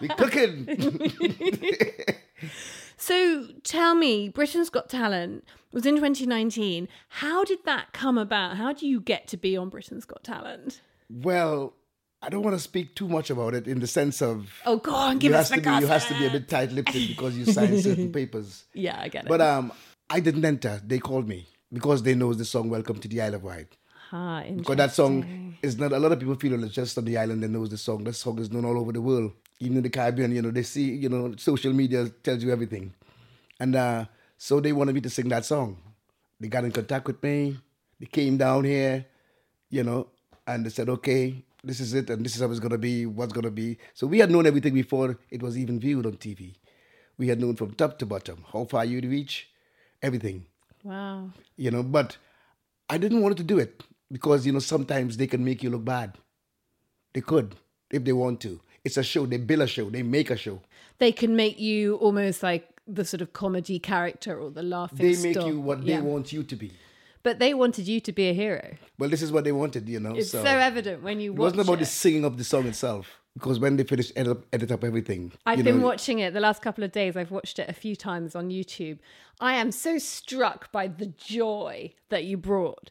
we 0.02 0.08
cooking." 0.10 0.56
So 2.98 3.48
tell 3.64 3.96
me, 3.96 4.30
Britain's 4.30 4.70
Got 4.70 4.90
Talent 4.90 5.46
was 5.72 5.86
in 5.86 5.96
2019. 5.96 6.88
How 7.10 7.44
did 7.44 7.60
that 7.66 7.94
come 7.94 8.18
about? 8.18 8.58
How 8.58 8.74
do 8.74 8.88
you 8.88 9.00
get 9.00 9.28
to 9.28 9.38
be 9.38 9.56
on 9.56 9.70
Britain's 9.70 10.06
Got 10.06 10.24
Talent? 10.24 10.82
well, 11.10 11.74
I 12.20 12.30
don't 12.30 12.42
want 12.42 12.56
to 12.56 12.60
speak 12.60 12.96
too 12.96 13.08
much 13.08 13.30
about 13.30 13.54
it 13.54 13.68
in 13.68 13.80
the 13.80 13.86
sense 13.86 14.24
of 14.24 14.52
Oh, 14.66 14.78
go 14.78 14.92
on, 14.96 15.20
give 15.20 15.32
you 15.32 15.38
us 15.38 15.50
has 15.50 15.62
the 15.62 15.64
to 15.64 15.76
be 15.76 15.82
you 15.82 15.88
has 15.88 16.06
to 16.08 16.18
be 16.18 16.26
a 16.26 16.32
bit 16.32 16.50
tight-lipped 16.50 16.92
because 17.08 17.38
you 17.38 17.46
signed 17.46 17.80
certain 17.80 18.12
papers. 18.12 18.66
Yeah, 18.74 19.00
I 19.00 19.08
get 19.08 19.26
it. 19.26 19.30
But 19.30 19.40
um, 19.40 19.72
I 20.10 20.20
didn't 20.20 20.44
enter. 20.44 20.82
They 20.84 20.98
called 20.98 21.28
me 21.28 21.48
because 21.72 22.02
they 22.02 22.16
know 22.16 22.34
the 22.34 22.44
song 22.44 22.70
"Welcome 22.70 22.98
to 23.02 23.08
the 23.08 23.22
Isle 23.22 23.36
of 23.36 23.44
Wight." 23.44 23.78
ah, 24.12 24.40
interesting. 24.40 24.58
Because 24.58 24.76
that 24.78 24.92
song 24.94 25.58
is 25.62 25.78
not 25.78 25.92
a 25.92 26.00
lot 26.00 26.12
of 26.12 26.20
people 26.20 26.36
feel 26.36 26.62
it's 26.64 26.74
just 26.74 26.98
on 26.98 27.06
the 27.06 27.18
island 27.18 27.44
that 27.44 27.50
knows 27.50 27.70
the 27.70 27.78
song. 27.78 28.04
That 28.06 28.14
song 28.14 28.40
is 28.40 28.52
known 28.52 28.66
all 28.66 28.80
over 28.80 28.92
the 28.92 29.02
world. 29.02 29.34
Even 29.60 29.78
in 29.78 29.84
the 29.84 29.90
Caribbean, 29.90 30.32
you 30.36 30.42
know, 30.42 30.52
they 30.52 30.64
see, 30.64 30.92
you 30.96 31.10
know, 31.10 31.34
social 31.38 31.74
media 31.74 32.10
tells 32.24 32.44
you 32.44 32.52
everything. 32.52 32.94
And 33.60 33.76
uh, 33.76 34.06
so 34.38 34.60
they 34.60 34.72
wanted 34.72 34.94
me 34.96 35.02
to 35.02 35.10
sing 35.10 35.30
that 35.30 35.46
song. 35.46 35.78
They 36.40 36.48
got 36.48 36.64
in 36.66 36.72
contact 36.72 37.08
with 37.08 37.22
me. 37.24 37.58
They 38.00 38.06
came 38.06 38.38
down 38.38 38.64
here, 38.66 39.06
you 39.70 39.84
know, 39.84 40.08
and 40.46 40.66
they 40.66 40.70
said, 40.70 40.90
okay, 40.90 41.44
this 41.64 41.80
is 41.80 41.94
it, 41.96 42.10
and 42.12 42.24
this 42.24 42.36
is 42.36 42.42
how 42.42 42.50
it's 42.52 42.60
gonna 42.60 42.78
be, 42.78 43.06
what's 43.08 43.34
gonna 43.34 43.50
be. 43.52 43.78
So 43.96 44.06
we 44.08 44.20
had 44.20 44.30
known 44.30 44.46
everything 44.46 44.74
before 44.76 45.18
it 45.32 45.42
was 45.42 45.58
even 45.58 45.80
viewed 45.80 46.06
on 46.06 46.18
TV. 46.18 46.56
We 47.18 47.28
had 47.28 47.42
known 47.42 47.56
from 47.56 47.74
top 47.74 47.98
to 48.00 48.06
bottom 48.06 48.46
how 48.54 48.66
far 48.66 48.86
you'd 48.86 49.06
reach, 49.06 49.50
everything 50.04 50.46
Wow. 50.84 51.32
you 51.58 51.72
know 51.72 51.84
but 51.84 52.18
i 52.90 52.98
didn't 52.98 53.22
want 53.22 53.36
to 53.38 53.44
do 53.44 53.58
it 53.58 53.84
because 54.12 54.46
you 54.46 54.52
know 54.54 54.60
sometimes 54.60 55.18
they 55.18 55.28
can 55.28 55.44
make 55.44 55.64
you 55.64 55.70
look 55.70 55.84
bad 55.84 56.14
they 57.14 57.22
could 57.22 57.56
if 57.92 58.04
they 58.04 58.14
want 58.14 58.40
to 58.42 58.60
it's 58.86 58.98
a 58.98 59.04
show 59.04 59.26
they 59.26 59.38
build 59.38 59.62
a 59.62 59.68
show 59.68 59.90
they 59.90 60.04
make 60.04 60.30
a 60.30 60.38
show 60.38 60.62
They 61.00 61.12
can 61.12 61.36
make 61.36 61.60
you 61.60 61.96
almost 61.96 62.42
like 62.44 62.68
the 62.88 63.04
sort 63.06 63.22
of 63.22 63.34
comedy 63.34 63.80
character 63.80 64.40
or 64.40 64.50
the 64.50 64.64
laughing 64.64 64.98
they 65.00 65.22
make 65.22 65.34
stock. 65.36 65.48
you 65.48 65.60
what 65.60 65.84
Yeah. 65.84 65.98
they 65.98 66.02
want 66.02 66.32
you 66.34 66.44
to 66.44 66.56
be 66.56 66.72
But 67.24 67.40
they 67.40 67.54
wanted 67.54 67.88
you 67.88 68.00
to 68.00 68.12
be 68.14 68.30
a 68.30 68.34
hero. 68.34 68.76
well 68.98 69.10
this 69.10 69.22
is 69.22 69.32
what 69.32 69.44
they 69.44 69.52
wanted 69.52 69.88
you 69.90 70.00
know 70.00 70.16
It's 70.16 70.32
so, 70.32 70.44
so, 70.44 70.50
evident 70.50 71.04
when 71.04 71.20
you 71.20 71.32
it 71.34 71.38
wasn't 71.38 71.62
about 71.62 71.74
it. 71.74 71.80
the 71.80 71.86
singing 71.86 72.24
of 72.26 72.38
the 72.38 72.44
song 72.44 72.66
itself 72.68 73.06
because 73.34 73.60
when 73.60 73.76
they 73.78 73.84
finished 73.84 74.14
edit 74.16 74.32
up, 74.32 74.46
edit 74.52 74.72
up 74.72 74.84
everything 74.84 75.32
I've 75.46 75.64
been 75.64 75.80
know, 75.80 75.86
watching 75.86 76.18
it 76.20 76.34
the 76.34 76.40
last 76.40 76.62
couple 76.64 76.84
of 76.84 76.92
days. 76.92 77.16
I've 77.16 77.30
watched 77.30 77.60
it 77.60 77.70
a 77.70 77.74
few 77.74 77.96
times 77.96 78.36
on 78.36 78.50
YouTube. 78.50 78.98
I 79.40 79.54
am 79.62 79.72
so 79.72 80.00
struck 80.00 80.72
by 80.72 80.88
the 80.88 81.06
joy 81.06 81.94
that 82.10 82.24
you 82.24 82.36
brought 82.38 82.90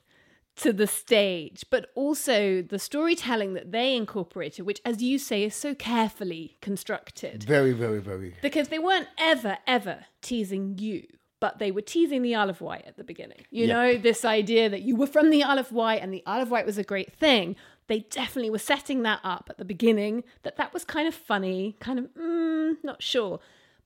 to 0.57 0.73
the 0.73 0.87
stage, 0.87 1.65
but 1.71 1.91
also 1.95 2.63
the 2.63 2.79
storytelling 2.79 3.55
that 3.55 3.73
they 3.73 3.95
incorporated, 3.95 4.65
which, 4.67 4.81
as 4.85 5.03
you 5.03 5.19
say, 5.19 5.45
is 5.45 5.55
so 5.55 5.75
carefully 5.75 6.57
constructed. 6.63 7.43
very 7.45 7.73
very 7.73 8.01
very 8.01 8.35
Because 8.43 8.69
they 8.69 8.79
weren't 8.79 9.09
ever, 9.19 9.59
ever 9.67 10.07
teasing 10.23 10.79
you, 10.79 11.07
but 11.41 11.59
they 11.59 11.71
were 11.71 11.83
teasing 11.83 12.23
the 12.23 12.35
Isle 12.35 12.51
of 12.51 12.61
Wight 12.61 12.85
at 12.87 12.97
the 12.97 13.05
beginning. 13.05 13.43
You 13.51 13.67
Yeah. 13.67 13.75
know, 13.75 13.97
this 13.99 14.25
idea 14.25 14.69
that 14.71 14.83
you 14.83 14.97
were 14.97 15.07
from 15.07 15.31
the 15.31 15.43
Isle 15.43 15.59
of 15.59 15.73
Wight 15.73 16.01
and 16.03 16.13
the 16.13 16.23
Isle 16.27 16.43
of 16.43 16.51
Wight 16.51 16.65
was 16.67 16.79
a 16.79 16.85
great 16.85 17.13
thing. 17.13 17.55
They 17.89 18.01
definitely 18.01 18.51
were 18.51 18.59
setting 18.59 19.03
that 19.03 19.21
up 19.23 19.47
at 19.51 19.59
the 19.59 19.65
beginning, 19.65 20.25
that 20.43 20.57
that 20.57 20.73
was 20.73 20.85
kind 20.85 21.07
of 21.07 21.15
funny, 21.15 21.77
kind 21.81 21.99
of, 21.99 22.07
mm, 22.15 22.77
not 22.83 23.03
sure. 23.03 23.39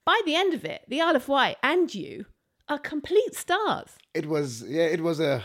By 0.07 0.21
the 0.25 0.35
end 0.37 0.55
of 0.55 0.65
it, 0.65 0.83
the 0.89 1.01
Isle 1.01 1.17
of 1.17 1.29
Wight 1.29 1.57
and 1.63 1.93
you 1.95 2.27
are 2.71 2.79
complete 2.79 3.35
stars. 3.35 3.91
it 4.15 4.27
was 4.27 4.63
yeah 4.77 4.85
it 4.97 5.01
was 5.09 5.21
a, 5.21 5.43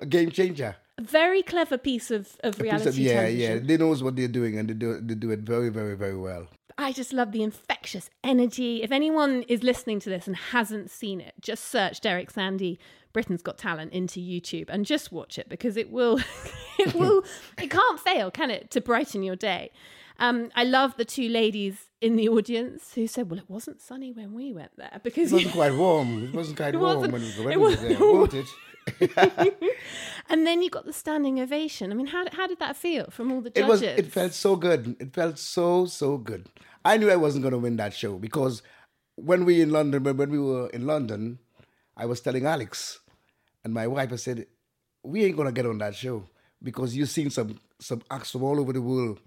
a 0.00 0.06
game 0.06 0.30
changer 0.30 0.76
A 0.98 1.02
very 1.02 1.42
clever 1.42 1.76
piece 1.78 2.10
of, 2.10 2.22
of 2.42 2.54
piece 2.54 2.62
reality 2.62 2.88
of- 2.88 2.98
yeah 2.98 3.14
television. 3.14 3.40
yeah 3.40 3.58
they 3.68 3.76
knows 3.76 4.02
what 4.02 4.14
they're 4.16 4.28
doing 4.40 4.58
and 4.58 4.68
they 4.70 4.74
do, 4.74 5.00
they 5.00 5.14
do 5.14 5.30
it 5.30 5.40
very 5.40 5.68
very 5.68 5.96
very 5.96 6.16
well 6.28 6.46
I 6.80 6.92
just 6.92 7.12
love 7.12 7.32
the 7.32 7.42
infectious 7.42 8.08
energy. 8.22 8.84
If 8.84 8.92
anyone 8.92 9.42
is 9.48 9.64
listening 9.64 9.98
to 9.98 10.08
this 10.10 10.28
and 10.28 10.36
hasn't 10.36 10.92
seen 10.92 11.20
it, 11.20 11.34
just 11.40 11.64
search 11.64 12.00
Derek 12.00 12.30
Sandy 12.30 12.78
Britain's 13.12 13.42
Got 13.42 13.58
Talent 13.58 13.92
into 13.92 14.20
YouTube 14.20 14.66
and 14.68 14.86
just 14.86 15.10
watch 15.10 15.40
it 15.40 15.48
because 15.48 15.76
it 15.76 15.90
will 15.90 16.20
it 16.78 16.94
will 16.94 17.24
it 17.58 17.68
can't 17.68 17.98
fail, 17.98 18.30
can 18.30 18.52
it, 18.52 18.70
to 18.70 18.80
brighten 18.80 19.24
your 19.24 19.34
day. 19.34 19.72
Um, 20.20 20.50
I 20.56 20.64
love 20.64 20.96
the 20.96 21.04
two 21.04 21.28
ladies 21.28 21.76
in 22.00 22.16
the 22.16 22.28
audience 22.28 22.92
who 22.94 23.06
said, 23.06 23.30
"Well, 23.30 23.38
it 23.38 23.48
wasn't 23.48 23.80
sunny 23.80 24.12
when 24.12 24.34
we 24.34 24.52
went 24.52 24.72
there 24.76 25.00
because 25.02 25.30
it 25.32 25.34
wasn't 25.36 25.52
quite 25.54 25.74
warm 25.84 26.24
it 26.24 26.34
wasn't 26.34 26.56
quite 26.56 26.74
It 26.74 26.78
warm 26.78 26.96
wasn't- 27.10 27.12
when, 27.12 27.22
it 27.22 27.38
when 27.38 27.46
we 27.48 27.96
were 27.96 28.20
wasn't 28.20 28.32
there 28.32 28.44
it 29.00 29.54
and 30.30 30.46
then 30.46 30.62
you 30.62 30.70
got 30.70 30.86
the 30.86 30.92
standing 30.92 31.38
ovation. 31.40 31.92
I 31.92 31.94
mean, 31.94 32.06
how 32.06 32.24
how 32.32 32.46
did 32.46 32.58
that 32.58 32.76
feel 32.76 33.06
from 33.10 33.30
all 33.32 33.40
the 33.40 33.50
It 33.50 33.56
judges? 33.66 33.70
was. 33.70 33.82
It 33.82 34.12
felt 34.12 34.32
so 34.32 34.56
good. 34.56 34.96
It 34.98 35.12
felt 35.12 35.38
so 35.38 35.86
so 35.86 36.16
good. 36.18 36.46
I 36.84 36.96
knew 36.96 37.10
I 37.10 37.16
wasn't 37.16 37.42
going 37.42 37.52
to 37.52 37.58
win 37.58 37.76
that 37.76 37.92
show 37.94 38.18
because 38.18 38.62
when 39.16 39.44
we 39.44 39.60
in 39.60 39.70
London, 39.70 40.02
when, 40.04 40.16
when 40.16 40.30
we 40.30 40.38
were 40.38 40.68
in 40.70 40.86
London, 40.86 41.38
I 41.96 42.06
was 42.06 42.20
telling 42.20 42.46
Alex 42.46 43.00
and 43.64 43.74
my 43.74 43.86
wife. 43.86 44.12
I 44.12 44.16
said, 44.16 44.46
"We 45.02 45.24
ain't 45.24 45.36
going 45.36 45.48
to 45.48 45.52
get 45.52 45.66
on 45.66 45.78
that 45.78 45.94
show 45.94 46.24
because 46.62 46.96
you've 46.96 47.10
seen 47.10 47.30
some 47.30 47.58
some 47.80 48.02
acts 48.10 48.30
from 48.32 48.42
all 48.42 48.58
over 48.58 48.72
the 48.72 48.80
world, 48.82 49.20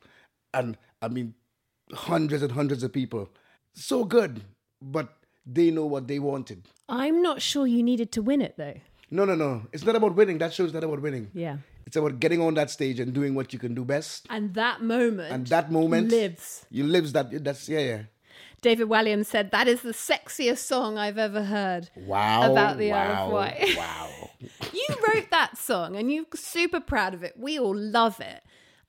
and 0.54 0.78
I 1.02 1.08
mean, 1.08 1.34
hundreds 1.94 2.44
and 2.44 2.52
hundreds 2.52 2.84
of 2.84 2.92
people. 2.94 3.30
So 3.74 4.04
good, 4.04 4.42
but 4.82 5.18
they 5.46 5.72
know 5.72 5.86
what 5.86 6.08
they 6.08 6.20
wanted. 6.20 6.68
I'm 6.90 7.22
not 7.22 7.42
sure 7.42 7.66
you 7.66 7.84
needed 7.84 8.12
to 8.14 8.22
win 8.22 8.42
it 8.42 8.56
though. 8.58 8.76
No, 9.10 9.26
no, 9.26 9.36
no. 9.36 9.64
It's 9.74 9.86
not 9.86 9.96
about 9.96 10.16
winning. 10.16 10.38
That 10.38 10.54
show 10.54 10.64
is 10.64 10.74
not 10.74 10.84
about 10.84 11.02
winning. 11.02 11.30
Yeah. 11.34 11.58
It's 11.86 11.96
about 11.96 12.20
getting 12.20 12.42
on 12.42 12.54
that 12.54 12.70
stage 12.70 13.00
and 13.00 13.14
doing 13.14 13.36
what 13.36 13.52
you 13.52 13.60
can 13.60 13.74
do 13.74 13.84
best. 13.84 14.26
And 14.30 14.54
that 14.54 14.82
moment 14.82 15.34
And 15.34 15.48
that 15.48 15.72
moment 15.72 16.12
lives. 16.12 16.66
You 16.70 16.86
lives 16.86 17.12
that. 17.14 17.44
That's 17.44 17.68
yeah, 17.68 17.80
yeah. 17.80 18.02
David 18.62 18.88
Walliams 18.88 19.26
said 19.26 19.52
that 19.52 19.68
is 19.68 19.82
the 19.82 19.92
sexiest 19.92 20.60
song 20.60 20.98
I've 20.98 21.18
ever 21.18 21.44
heard. 21.44 21.90
Wow. 21.96 22.52
About 22.52 22.78
the 22.78 22.92
Isle 22.92 23.16
wow, 23.16 23.26
of 23.26 23.32
Wight. 23.34 23.78
Wow. 23.78 24.10
You 24.74 24.88
wrote 25.08 25.30
that 25.30 25.58
song 25.58 25.96
and 25.96 26.12
you're 26.12 26.26
super 26.34 26.80
proud 26.80 27.14
of 27.14 27.24
it. 27.24 27.36
We 27.38 27.60
all 27.60 27.76
love 27.76 28.20
it. 28.20 28.42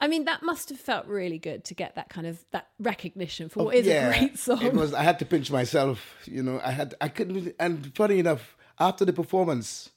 I 0.03 0.09
mean, 0.09 0.25
that 0.25 0.43
must 0.43 0.69
have 0.71 0.81
felt 0.81 1.07
really 1.07 1.39
good 1.39 1.65
to 1.67 1.75
get 1.75 1.95
that 1.95 2.09
kind 2.09 2.27
of 2.27 2.45
that 2.51 2.67
recognition 2.81 3.49
for 3.49 3.61
oh, 3.61 3.65
what 3.67 3.77
is 3.77 3.87
a 3.87 4.09
great 4.09 4.37
song. 4.37 4.61
It 4.61 4.75
was. 4.75 4.93
I 4.93 5.05
had 5.05 5.21
to 5.21 5.25
pinch 5.25 5.49
myself. 5.53 6.17
You 6.25 6.43
know, 6.43 6.61
I 6.63 6.73
had. 6.73 6.97
I 7.01 7.09
couldn't. 7.09 7.55
And 7.61 7.95
funny 7.95 8.19
enough, 8.19 8.57
after 8.81 9.05
the 9.05 9.13
performance, 9.13 9.91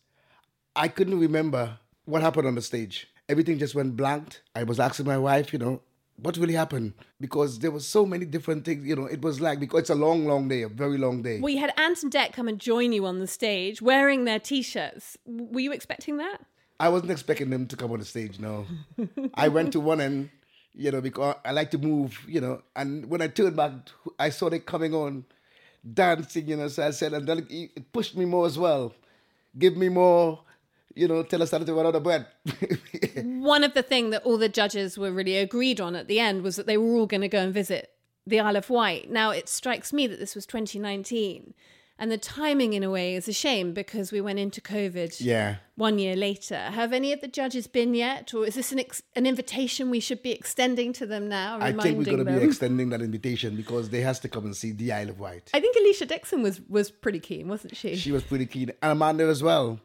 I 0.76 0.90
couldn't 0.90 1.20
remember 1.20 1.80
what 2.06 2.22
happened 2.22 2.48
on 2.48 2.54
the 2.54 2.62
stage. 2.62 3.08
Everything 3.28 3.58
just 3.58 3.74
went 3.74 3.98
blank. 3.98 4.42
I 4.54 4.62
was 4.62 4.80
asking 4.80 5.08
my 5.08 5.18
wife, 5.18 5.52
you 5.52 5.58
know, 5.58 5.82
what 6.18 6.38
really 6.38 6.54
happened 6.54 6.94
because 7.20 7.58
there 7.58 7.72
was 7.72 7.88
so 7.88 8.06
many 8.06 8.26
different 8.26 8.64
things. 8.64 8.86
You 8.86 8.96
know, 8.96 9.08
it 9.08 9.24
was 9.24 9.42
like 9.42 9.60
because 9.60 9.82
it's 9.82 9.90
a 9.90 9.96
long, 9.96 10.28
long 10.28 10.48
day, 10.48 10.62
a 10.62 10.70
very 10.70 11.00
long 11.00 11.24
day. 11.24 11.40
we 11.40 11.58
had 11.58 11.74
Ant 11.78 12.04
and 12.04 12.12
Dec 12.12 12.32
come 12.32 12.48
and 12.48 12.60
join 12.60 12.94
you 12.94 13.08
on 13.08 13.18
the 13.18 13.28
stage 13.28 13.82
wearing 13.82 14.26
their 14.26 14.40
t-shirts. 14.40 15.18
Were 15.26 15.62
you 15.62 15.72
expecting 15.72 16.18
that? 16.18 16.42
I 16.80 16.90
wasn't 16.90 17.12
expecting 17.12 17.50
them 17.50 17.68
to 17.68 17.76
come 17.76 17.92
on 17.92 18.00
the 18.00 18.06
stage. 18.06 18.40
No, 18.40 18.66
I 19.34 19.48
went 19.48 19.74
to 19.74 19.80
one 19.80 20.02
end, 20.02 20.30
you 20.74 20.92
know, 20.92 21.02
because 21.02 21.36
I 21.46 21.52
like 21.52 21.72
to 21.72 21.78
move, 21.78 22.20
you 22.28 22.42
know. 22.42 22.62
And 22.76 23.10
when 23.10 23.22
I 23.22 23.28
turned 23.28 23.56
back, 23.56 23.72
I 24.20 24.30
saw 24.30 24.50
they 24.50 24.60
coming 24.60 24.94
on, 24.94 25.26
dancing, 25.94 26.48
you 26.48 26.58
know. 26.58 26.68
So 26.68 26.86
I 26.86 26.92
said, 26.92 27.14
and 27.14 27.28
then 27.28 27.48
it 27.50 27.92
pushed 27.94 28.16
me 28.16 28.26
more 28.26 28.46
as 28.46 28.58
well, 28.58 28.94
give 29.58 29.78
me 29.78 29.90
more, 29.90 30.42
you 30.96 31.08
know, 31.08 31.24
tell 31.24 31.44
us 31.44 31.52
how 31.52 31.60
to 31.60 31.74
run 31.74 31.86
out 31.86 31.96
of 31.96 32.04
breath. 32.04 32.26
One 33.24 33.64
of 33.64 33.74
the 33.74 33.84
things 33.84 34.12
that 34.12 34.24
all 34.24 34.38
the 34.38 34.50
judges 34.50 34.98
were 34.98 35.12
really 35.12 35.38
agreed 35.38 35.80
on 35.80 35.96
at 35.96 36.08
the 36.08 36.20
end 36.20 36.42
was 36.42 36.56
that 36.56 36.68
they 36.68 36.78
were 36.78 36.96
all 36.96 37.06
going 37.06 37.22
to 37.22 37.28
go 37.28 37.40
and 37.40 37.54
visit 37.54 37.92
the 38.26 38.40
Isle 38.40 38.56
of 38.56 38.70
Wight. 38.70 39.10
Now, 39.12 39.32
it 39.32 39.48
strikes 39.48 39.94
me 39.94 40.08
that 40.08 40.20
this 40.20 40.36
was 40.36 40.46
2019, 40.46 41.54
and 41.98 42.12
the 42.12 42.18
timing, 42.18 42.74
in 42.74 42.84
a 42.84 42.90
way, 42.90 43.16
is 43.16 43.28
a 43.30 43.34
shame 43.34 43.74
because 43.74 44.12
we 44.12 44.20
went 44.20 44.38
into 44.38 44.60
COVID 44.60 45.16
yeah. 45.20 45.56
one 45.76 45.98
year 45.98 46.16
later. 46.16 46.58
Have 46.58 46.92
any 46.92 47.14
of 47.14 47.22
the 47.22 47.28
judges 47.28 47.68
been 47.68 47.94
yet, 47.94 48.34
or 48.34 48.46
is 48.46 48.56
this 48.56 48.74
an 48.74 48.80
ex- 48.80 49.02
an 49.16 49.26
invitation 49.26 49.90
we 49.90 50.02
should 50.02 50.22
be 50.22 50.32
extending 50.32 50.92
to 50.94 51.06
them 51.06 51.30
now? 51.30 51.58
I 51.62 51.72
think 51.72 51.98
we're 51.98 52.04
going 52.04 52.26
to 52.26 52.26
be 52.26 52.44
extending 52.44 52.90
that 52.90 53.02
invitation 53.02 53.56
because 53.56 53.90
they 53.90 54.02
has 54.02 54.20
to 54.20 54.28
come 54.28 54.44
and 54.46 54.56
see 54.56 54.74
the 54.74 54.92
Isle 54.92 55.12
of 55.12 55.20
Wight. 55.20 55.52
I 55.54 55.62
think 55.62 55.78
Alesha 55.78 56.06
Dixon 56.08 56.44
was 56.44 56.60
was 56.68 56.92
pretty 56.92 57.20
keen, 57.20 57.48
wasn't 57.48 57.78
she? 57.78 57.96
She 57.96 58.12
was 58.12 58.24
pretty 58.24 58.46
keen, 58.46 58.72
and 58.82 58.92
Amanda 58.92 59.26
as 59.26 59.42
well. 59.42 59.80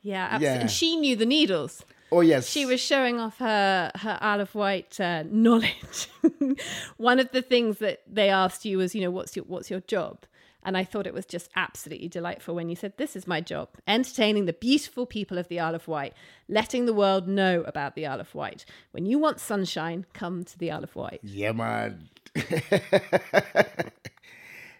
yeah, 0.00 0.24
absolutely. 0.24 0.46
Yeah. 0.46 0.60
And 0.60 0.70
she 0.70 0.96
knew 0.96 1.16
the 1.16 1.26
needles. 1.26 1.84
Oh 2.12 2.20
yes, 2.20 2.46
She 2.46 2.66
was 2.66 2.78
showing 2.78 3.18
off 3.18 3.38
her 3.38 3.90
her 3.94 4.18
Isle 4.20 4.42
of 4.42 4.54
Wight 4.54 5.00
uh, 5.00 5.24
knowledge. 5.30 6.08
One 6.98 7.18
of 7.18 7.30
the 7.32 7.40
things 7.40 7.78
that 7.78 8.02
they 8.06 8.28
asked 8.28 8.66
you 8.66 8.78
was, 8.78 8.94
you 8.94 9.00
know, 9.00 9.10
what's 9.10 9.34
your 9.34 9.46
what's 9.46 9.70
your 9.70 9.80
job? 9.80 10.24
And 10.64 10.76
I 10.76 10.84
thought 10.84 11.06
it 11.06 11.14
was 11.14 11.26
just 11.26 11.50
absolutely 11.56 12.08
delightful 12.08 12.54
when 12.54 12.68
you 12.68 12.76
said, 12.76 12.96
"This 12.96 13.16
is 13.16 13.26
my 13.26 13.40
job: 13.40 13.68
entertaining 13.86 14.46
the 14.46 14.52
beautiful 14.52 15.06
people 15.06 15.38
of 15.38 15.48
the 15.48 15.58
Isle 15.60 15.74
of 15.74 15.88
Wight, 15.88 16.14
letting 16.48 16.86
the 16.86 16.94
world 16.94 17.26
know 17.26 17.62
about 17.62 17.94
the 17.94 18.06
Isle 18.06 18.20
of 18.20 18.34
Wight. 18.34 18.64
When 18.92 19.06
you 19.06 19.18
want 19.18 19.40
sunshine, 19.40 20.06
come 20.12 20.44
to 20.44 20.58
the 20.58 20.70
Isle 20.70 20.84
of 20.84 20.94
Wight." 20.94 21.20
Yeah, 21.22 21.52
man. 21.52 22.08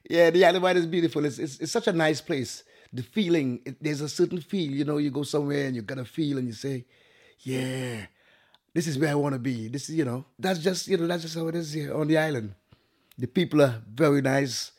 yeah, 0.08 0.30
the 0.30 0.44
Isle 0.44 0.56
of 0.56 0.62
Wight 0.62 0.76
is 0.76 0.86
beautiful. 0.86 1.24
It's, 1.24 1.38
it's, 1.38 1.58
it's 1.58 1.72
such 1.72 1.88
a 1.88 1.92
nice 1.92 2.20
place 2.20 2.62
the 2.92 3.02
feeling. 3.02 3.60
It, 3.64 3.82
there's 3.82 4.00
a 4.00 4.08
certain 4.08 4.40
feel. 4.40 4.70
You 4.70 4.84
know, 4.84 4.98
you 4.98 5.10
go 5.10 5.22
somewhere 5.22 5.66
and 5.66 5.74
you 5.74 5.82
get 5.82 5.98
a 5.98 6.04
feel, 6.04 6.38
and 6.38 6.46
you 6.46 6.52
say, 6.52 6.84
"Yeah, 7.40 8.06
this 8.74 8.86
is 8.86 8.98
where 8.98 9.10
I 9.10 9.14
want 9.14 9.34
to 9.34 9.38
be." 9.38 9.68
This 9.68 9.88
is, 9.88 9.96
you 9.96 10.04
know, 10.04 10.24
that's 10.38 10.58
just, 10.58 10.88
you 10.88 10.96
know, 10.96 11.06
that's 11.06 11.22
just 11.22 11.34
how 11.34 11.48
it 11.48 11.54
is 11.54 11.72
here 11.72 11.94
on 11.94 12.08
the 12.08 12.18
island. 12.18 12.54
The 13.18 13.26
people 13.26 13.62
are 13.62 13.82
very 13.88 14.20
nice. 14.20 14.72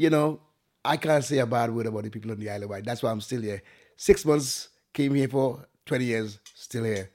You 0.00 0.10
know, 0.10 0.38
I 0.84 0.96
can't 0.96 1.24
say 1.24 1.38
a 1.38 1.46
bad 1.46 1.74
word 1.74 1.86
about 1.86 2.04
the 2.04 2.10
people 2.10 2.30
on 2.30 2.38
the 2.38 2.48
island. 2.48 2.70
Why? 2.70 2.80
That's 2.80 3.02
why 3.02 3.10
I'm 3.10 3.20
still 3.20 3.42
here. 3.42 3.60
Six 3.96 4.24
months, 4.24 4.68
came 4.92 5.12
here 5.12 5.26
for 5.26 5.66
20 5.86 6.04
years, 6.04 6.38
still 6.54 6.84
here. 6.84 7.10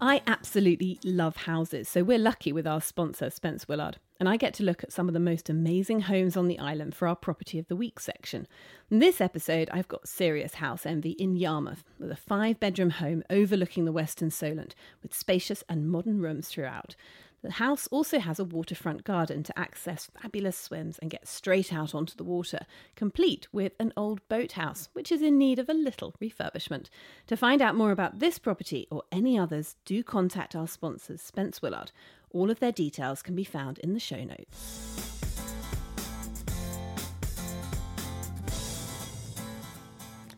I 0.00 0.22
absolutely 0.28 1.00
love 1.02 1.36
houses, 1.36 1.88
so 1.88 2.04
we're 2.04 2.18
lucky 2.18 2.52
with 2.52 2.64
our 2.64 2.80
sponsor, 2.80 3.28
Spence 3.28 3.66
Willard. 3.66 3.98
And 4.20 4.28
I 4.28 4.36
get 4.36 4.54
to 4.54 4.62
look 4.62 4.84
at 4.84 4.92
some 4.92 5.08
of 5.08 5.14
the 5.14 5.20
most 5.20 5.50
amazing 5.50 6.02
homes 6.02 6.36
on 6.36 6.46
the 6.46 6.58
island 6.60 6.94
for 6.94 7.08
our 7.08 7.16
Property 7.16 7.58
of 7.58 7.66
the 7.66 7.76
Week 7.76 7.98
section. 7.98 8.46
In 8.90 9.00
this 9.00 9.20
episode, 9.20 9.68
I've 9.72 9.88
got 9.88 10.06
serious 10.06 10.54
house 10.54 10.86
envy 10.86 11.10
in 11.12 11.36
Yarmouth, 11.36 11.82
with 11.98 12.12
a 12.12 12.16
five 12.16 12.60
bedroom 12.60 12.90
home 12.90 13.24
overlooking 13.28 13.84
the 13.84 13.92
Western 13.92 14.30
Solent, 14.30 14.76
with 15.02 15.14
spacious 15.14 15.64
and 15.68 15.90
modern 15.90 16.20
rooms 16.20 16.48
throughout. 16.48 16.94
The 17.40 17.52
house 17.52 17.86
also 17.88 18.18
has 18.18 18.40
a 18.40 18.44
waterfront 18.44 19.04
garden 19.04 19.44
to 19.44 19.56
access 19.56 20.10
fabulous 20.20 20.56
swims 20.56 20.98
and 20.98 21.08
get 21.08 21.28
straight 21.28 21.72
out 21.72 21.94
onto 21.94 22.16
the 22.16 22.24
water, 22.24 22.66
complete 22.96 23.46
with 23.52 23.74
an 23.78 23.92
old 23.96 24.20
boathouse, 24.28 24.88
which 24.92 25.12
is 25.12 25.22
in 25.22 25.38
need 25.38 25.60
of 25.60 25.68
a 25.68 25.74
little 25.74 26.16
refurbishment. 26.20 26.86
To 27.28 27.36
find 27.36 27.62
out 27.62 27.76
more 27.76 27.92
about 27.92 28.18
this 28.18 28.40
property 28.40 28.88
or 28.90 29.04
any 29.12 29.38
others, 29.38 29.76
do 29.84 30.02
contact 30.02 30.56
our 30.56 30.66
sponsors, 30.66 31.22
Spence 31.22 31.62
Willard. 31.62 31.92
All 32.32 32.50
of 32.50 32.58
their 32.58 32.72
details 32.72 33.22
can 33.22 33.36
be 33.36 33.44
found 33.44 33.78
in 33.78 33.94
the 33.94 34.00
show 34.00 34.24
notes. 34.24 35.14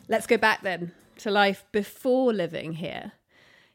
Let's 0.07 0.27
go 0.27 0.37
back 0.37 0.61
then 0.61 0.91
to 1.17 1.31
life 1.31 1.65
before 1.71 2.31
living 2.31 2.73
here. 2.73 3.13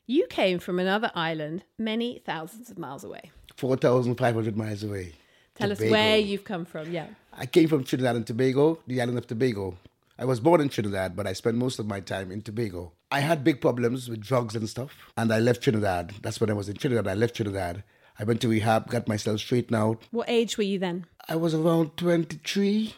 You 0.09 0.29
came 0.29 0.61
from 0.61 0.79
another 0.79 1.11
island 1.17 1.65
many 1.81 2.23
thousands 2.25 2.71
of 2.71 2.79
miles 2.79 3.03
away. 3.03 3.33
4,500 3.57 4.57
miles 4.57 4.85
away. 4.85 5.15
Tell 5.57 5.71
Tobago. 5.71 5.85
us 5.85 5.91
where 5.91 6.17
you've 6.17 6.45
come 6.45 6.65
from, 6.65 6.93
yeah. 6.93 7.09
I 7.33 7.47
came 7.47 7.69
from 7.69 7.83
Trinidad 7.83 8.15
and 8.15 8.25
Tobago, 8.25 8.79
the 8.87 9.01
island 9.01 9.19
of 9.19 9.27
Tobago. 9.27 9.77
I 10.17 10.25
was 10.25 10.39
born 10.39 10.61
in 10.61 10.69
Trinidad, 10.69 11.17
but 11.17 11.27
I 11.27 11.33
spent 11.33 11.57
most 11.57 11.81
of 11.81 11.89
my 11.89 11.99
time 11.99 12.31
in 12.31 12.41
Tobago. 12.41 12.93
I 13.11 13.19
had 13.19 13.43
big 13.43 13.61
problems 13.61 14.09
with 14.09 14.21
drugs 14.21 14.55
and 14.55 14.69
stuff, 14.69 14.97
and 15.17 15.33
I 15.33 15.41
left 15.41 15.63
Trinidad. 15.63 16.15
That's 16.23 16.41
when 16.41 16.51
I 16.51 16.55
was 16.55 16.69
in 16.69 16.77
Trinidad. 16.77 17.09
I 17.09 17.15
left 17.15 17.35
Trinidad. 17.35 17.83
I 18.17 18.23
went 18.23 18.41
to 18.43 18.49
rehab, 18.49 18.89
got 18.89 19.09
myself 19.09 19.41
straightened 19.41 19.75
out. 19.75 20.05
What 20.13 20.31
age 20.31 20.57
were 20.57 20.63
you 20.65 20.79
then? 20.79 21.07
I 21.29 21.35
was 21.35 21.53
around 21.53 21.97
23 21.97 22.95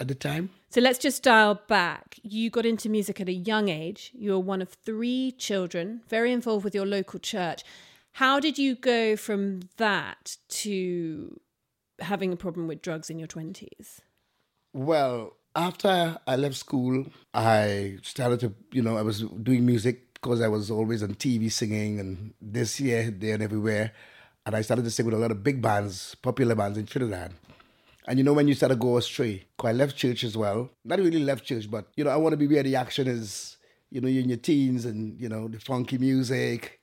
at 0.00 0.08
the 0.08 0.14
time. 0.14 0.50
So 0.70 0.80
let's 0.80 0.98
just 0.98 1.22
dial 1.22 1.60
back. 1.66 2.18
You 2.22 2.50
got 2.50 2.66
into 2.66 2.88
music 2.88 3.20
at 3.20 3.28
a 3.28 3.32
young 3.32 3.68
age. 3.68 4.12
You 4.14 4.32
were 4.32 4.38
one 4.38 4.60
of 4.60 4.68
three 4.68 5.32
children, 5.32 6.02
very 6.08 6.32
involved 6.32 6.64
with 6.64 6.74
your 6.74 6.86
local 6.86 7.18
church. 7.18 7.64
How 8.12 8.40
did 8.40 8.58
you 8.58 8.74
go 8.74 9.16
from 9.16 9.60
that 9.76 10.36
to 10.48 11.40
having 12.00 12.32
a 12.32 12.36
problem 12.36 12.66
with 12.66 12.82
drugs 12.82 13.10
in 13.10 13.18
your 13.18 13.28
20s? 13.28 14.00
Well, 14.72 15.36
after 15.56 16.18
I 16.26 16.36
left 16.36 16.56
school, 16.56 17.06
I 17.32 17.98
started 18.02 18.40
to, 18.40 18.54
you 18.72 18.82
know, 18.82 18.96
I 18.96 19.02
was 19.02 19.22
doing 19.22 19.64
music 19.64 20.14
because 20.14 20.40
I 20.40 20.48
was 20.48 20.70
always 20.70 21.02
on 21.02 21.14
TV 21.14 21.50
singing 21.50 22.00
and 22.00 22.34
this, 22.40 22.76
here, 22.76 23.10
there, 23.10 23.34
and 23.34 23.42
everywhere. 23.42 23.92
And 24.44 24.54
I 24.54 24.62
started 24.62 24.84
to 24.84 24.90
sing 24.90 25.06
with 25.06 25.14
a 25.14 25.18
lot 25.18 25.30
of 25.30 25.42
big 25.42 25.62
bands, 25.62 26.14
popular 26.16 26.54
bands 26.54 26.78
in 26.78 26.86
Trinidad. 26.86 27.32
And 28.08 28.18
you 28.18 28.24
know, 28.24 28.32
when 28.32 28.48
you 28.48 28.54
start 28.54 28.70
to 28.70 28.76
go 28.76 28.96
astray, 28.96 29.44
I 29.62 29.72
left 29.72 29.94
church 29.94 30.24
as 30.24 30.34
well. 30.34 30.70
Not 30.82 30.98
really 30.98 31.22
left 31.22 31.44
church, 31.44 31.70
but 31.70 31.88
you 31.94 32.04
know, 32.04 32.10
I 32.10 32.16
want 32.16 32.32
to 32.32 32.38
be 32.38 32.46
where 32.46 32.62
the 32.62 32.74
action 32.74 33.06
is. 33.06 33.58
You 33.90 34.00
know, 34.00 34.08
you're 34.08 34.22
in 34.22 34.30
your 34.30 34.38
teens 34.38 34.86
and, 34.86 35.20
you 35.20 35.28
know, 35.28 35.46
the 35.46 35.60
funky 35.60 35.98
music 35.98 36.80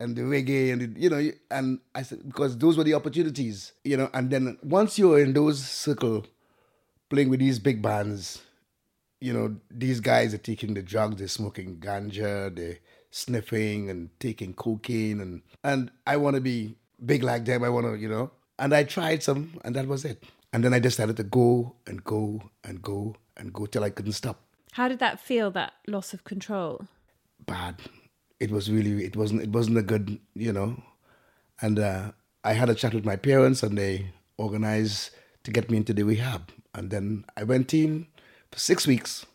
and 0.00 0.16
the 0.16 0.22
reggae 0.22 0.72
and, 0.72 0.80
the, 0.80 1.00
you 1.00 1.10
know, 1.10 1.30
and 1.50 1.78
I 1.94 2.02
said, 2.02 2.26
because 2.26 2.56
those 2.58 2.76
were 2.76 2.84
the 2.84 2.94
opportunities, 2.94 3.72
you 3.84 3.96
know, 3.96 4.10
and 4.12 4.30
then 4.30 4.58
once 4.62 4.98
you're 4.98 5.18
in 5.18 5.32
those 5.32 5.62
circle 5.62 6.26
playing 7.08 7.30
with 7.30 7.40
these 7.40 7.58
big 7.58 7.80
bands, 7.80 8.42
you 9.20 9.32
know, 9.32 9.56
these 9.70 10.00
guys 10.00 10.34
are 10.34 10.38
taking 10.38 10.74
the 10.74 10.82
drugs, 10.82 11.16
they're 11.16 11.28
smoking 11.28 11.76
ganja, 11.76 12.54
they're 12.54 12.78
sniffing 13.10 13.88
and 13.88 14.10
taking 14.20 14.52
cocaine 14.54 15.20
and, 15.20 15.42
and 15.64 15.90
I 16.06 16.16
want 16.16 16.36
to 16.36 16.42
be 16.42 16.76
big 17.04 17.22
like 17.22 17.44
them. 17.44 17.62
I 17.62 17.68
want 17.68 17.86
to, 17.86 17.96
you 17.96 18.08
know, 18.08 18.30
and 18.58 18.74
I 18.74 18.84
tried 18.84 19.22
some 19.22 19.58
and 19.64 19.76
that 19.76 19.86
was 19.86 20.04
it. 20.04 20.22
And 20.52 20.62
then 20.62 20.74
I 20.74 20.78
decided 20.78 21.16
to 21.16 21.22
go 21.22 21.76
and 21.86 22.04
go 22.04 22.42
and 22.64 22.82
go 22.82 23.16
and 23.36 23.52
go 23.52 23.66
till 23.66 23.84
I 23.84 23.90
couldn't 23.90 24.12
stop. 24.12 24.40
How 24.72 24.88
did 24.88 24.98
that 24.98 25.20
feel? 25.20 25.50
That 25.50 25.72
loss 25.86 26.12
of 26.12 26.24
control? 26.24 26.86
Bad. 27.46 27.76
It 28.38 28.50
was 28.50 28.70
really. 28.70 29.04
It 29.04 29.16
wasn't. 29.16 29.42
It 29.42 29.50
wasn't 29.50 29.78
a 29.78 29.82
good. 29.82 30.18
You 30.34 30.52
know. 30.52 30.82
And 31.60 31.78
uh, 31.78 32.12
I 32.44 32.52
had 32.52 32.68
a 32.68 32.74
chat 32.74 32.92
with 32.92 33.04
my 33.04 33.16
parents, 33.16 33.62
and 33.62 33.78
they 33.78 34.12
organized 34.36 35.10
to 35.44 35.50
get 35.50 35.70
me 35.70 35.78
into 35.78 35.92
the 35.92 36.02
rehab. 36.02 36.50
And 36.74 36.90
then 36.90 37.24
I 37.36 37.44
went 37.44 37.72
in 37.74 38.06
for 38.50 38.58
six 38.58 38.86
weeks, 38.86 39.26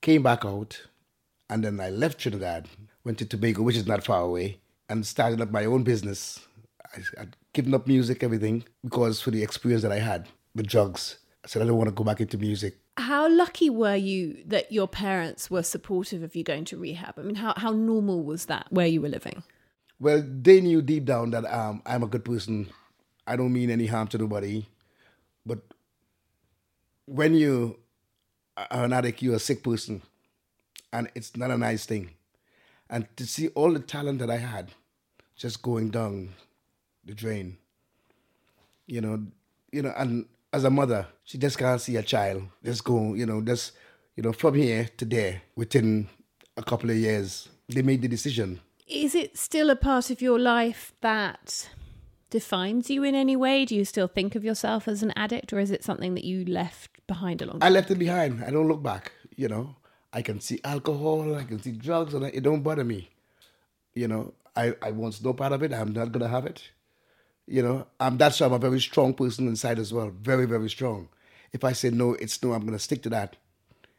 came 0.00 0.22
back 0.22 0.44
out, 0.44 0.80
and 1.50 1.64
then 1.64 1.80
I 1.80 1.90
left 1.90 2.20
Trinidad, 2.20 2.68
went 3.04 3.18
to 3.18 3.26
Tobago, 3.26 3.62
which 3.62 3.76
is 3.76 3.86
not 3.86 4.04
far 4.04 4.20
away, 4.20 4.60
and 4.88 5.06
started 5.06 5.40
up 5.40 5.50
my 5.50 5.64
own 5.64 5.82
business. 5.82 6.40
I, 6.94 7.22
I'd 7.22 7.36
given 7.52 7.74
up 7.74 7.86
music, 7.86 8.22
everything, 8.22 8.64
because 8.84 9.20
for 9.20 9.30
the 9.30 9.42
experience 9.42 9.82
that 9.82 9.92
I 9.92 9.98
had 9.98 10.28
with 10.54 10.66
drugs. 10.66 11.18
I 11.44 11.48
said, 11.48 11.62
I 11.62 11.66
don't 11.66 11.76
want 11.76 11.88
to 11.88 11.94
go 11.94 12.04
back 12.04 12.20
into 12.20 12.38
music. 12.38 12.78
How 12.96 13.28
lucky 13.28 13.68
were 13.68 13.96
you 13.96 14.42
that 14.46 14.72
your 14.72 14.88
parents 14.88 15.50
were 15.50 15.62
supportive 15.62 16.22
of 16.22 16.34
you 16.34 16.44
going 16.44 16.64
to 16.66 16.78
rehab? 16.78 17.18
I 17.18 17.22
mean, 17.22 17.34
how, 17.34 17.54
how 17.56 17.72
normal 17.72 18.22
was 18.22 18.46
that 18.46 18.66
where 18.70 18.86
you 18.86 19.02
were 19.02 19.08
living? 19.08 19.42
Well, 20.00 20.24
they 20.26 20.60
knew 20.60 20.80
deep 20.80 21.04
down 21.04 21.30
that 21.30 21.44
um, 21.46 21.82
I'm 21.84 22.02
a 22.02 22.06
good 22.06 22.24
person. 22.24 22.70
I 23.26 23.36
don't 23.36 23.52
mean 23.52 23.70
any 23.70 23.86
harm 23.86 24.08
to 24.08 24.18
nobody. 24.18 24.66
But 25.44 25.58
when 27.06 27.34
you 27.34 27.78
are 28.56 28.84
an 28.84 28.92
addict, 28.92 29.22
you're 29.22 29.36
a 29.36 29.40
sick 29.40 29.62
person. 29.62 30.02
And 30.92 31.10
it's 31.14 31.36
not 31.36 31.50
a 31.50 31.58
nice 31.58 31.84
thing. 31.84 32.10
And 32.88 33.06
to 33.16 33.26
see 33.26 33.48
all 33.48 33.72
the 33.72 33.80
talent 33.80 34.18
that 34.20 34.30
I 34.30 34.36
had 34.36 34.72
just 35.36 35.62
going 35.62 35.90
down 35.90 36.34
the 37.04 37.14
drain, 37.14 37.58
you 38.86 39.00
know, 39.00 39.24
you 39.72 39.82
know, 39.82 39.92
and 39.96 40.26
as 40.54 40.62
a 40.62 40.70
mother, 40.70 41.08
she 41.24 41.36
just 41.36 41.58
can't 41.58 41.80
see 41.80 41.96
a 41.96 42.02
child 42.02 42.44
just 42.64 42.84
go, 42.84 43.14
you 43.14 43.26
know, 43.26 43.42
just, 43.42 43.72
you 44.16 44.22
know, 44.22 44.32
from 44.32 44.54
here 44.54 44.88
to 44.96 45.04
there 45.04 45.42
within 45.56 46.08
a 46.56 46.62
couple 46.62 46.90
of 46.90 46.96
years. 46.96 47.48
They 47.68 47.82
made 47.82 48.02
the 48.02 48.08
decision. 48.08 48.60
Is 48.86 49.14
it 49.16 49.36
still 49.36 49.68
a 49.68 49.76
part 49.76 50.10
of 50.10 50.22
your 50.22 50.38
life 50.38 50.92
that 51.00 51.68
defines 52.30 52.88
you 52.88 53.02
in 53.02 53.16
any 53.16 53.34
way? 53.34 53.64
Do 53.64 53.74
you 53.74 53.84
still 53.84 54.06
think 54.06 54.36
of 54.36 54.44
yourself 54.44 54.86
as 54.86 55.02
an 55.02 55.12
addict 55.16 55.52
or 55.52 55.58
is 55.58 55.72
it 55.72 55.82
something 55.82 56.14
that 56.14 56.24
you 56.24 56.44
left 56.44 56.90
behind 57.06 57.42
along 57.42 57.58
I 57.60 57.68
left 57.70 57.90
it 57.90 57.98
behind. 57.98 58.44
I 58.44 58.50
don't 58.50 58.68
look 58.68 58.82
back, 58.82 59.12
you 59.36 59.48
know. 59.48 59.74
I 60.12 60.22
can 60.22 60.40
see 60.40 60.60
alcohol, 60.62 61.34
I 61.34 61.42
can 61.42 61.60
see 61.60 61.72
drugs, 61.72 62.14
and 62.14 62.24
it 62.24 62.42
don't 62.42 62.62
bother 62.62 62.84
me. 62.84 63.10
You 63.94 64.06
know, 64.06 64.34
I, 64.54 64.74
I 64.80 64.92
want 64.92 65.22
no 65.24 65.32
part 65.32 65.52
of 65.52 65.64
it. 65.64 65.72
I'm 65.72 65.92
not 65.92 66.12
going 66.12 66.22
to 66.22 66.28
have 66.28 66.46
it. 66.46 66.70
You 67.46 67.62
know, 67.62 67.86
um, 68.00 68.16
that's 68.16 68.40
why 68.40 68.46
I'm 68.46 68.52
a 68.52 68.58
very 68.58 68.80
strong 68.80 69.14
person 69.14 69.48
inside 69.48 69.78
as 69.78 69.92
well. 69.92 70.10
Very, 70.10 70.46
very 70.46 70.70
strong. 70.70 71.08
If 71.52 71.62
I 71.64 71.72
say 71.72 71.90
no, 71.90 72.14
it's 72.14 72.42
no. 72.42 72.52
I'm 72.52 72.62
going 72.62 72.72
to 72.72 72.78
stick 72.78 73.02
to 73.02 73.10
that. 73.10 73.36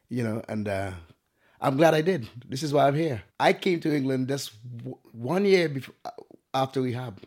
You 0.09 0.23
know, 0.23 0.41
and 0.47 0.67
uh, 0.67 0.91
I'm 1.61 1.77
glad 1.77 1.93
I 1.93 2.01
did. 2.01 2.27
This 2.47 2.63
is 2.63 2.73
why 2.73 2.87
I'm 2.87 2.95
here. 2.95 3.23
I 3.39 3.53
came 3.53 3.79
to 3.81 3.95
England 3.95 4.27
just 4.27 4.51
w- 4.77 4.97
one 5.11 5.45
year 5.45 5.69
before, 5.69 5.95
uh, 6.03 6.11
after 6.53 6.81
rehab. 6.81 7.21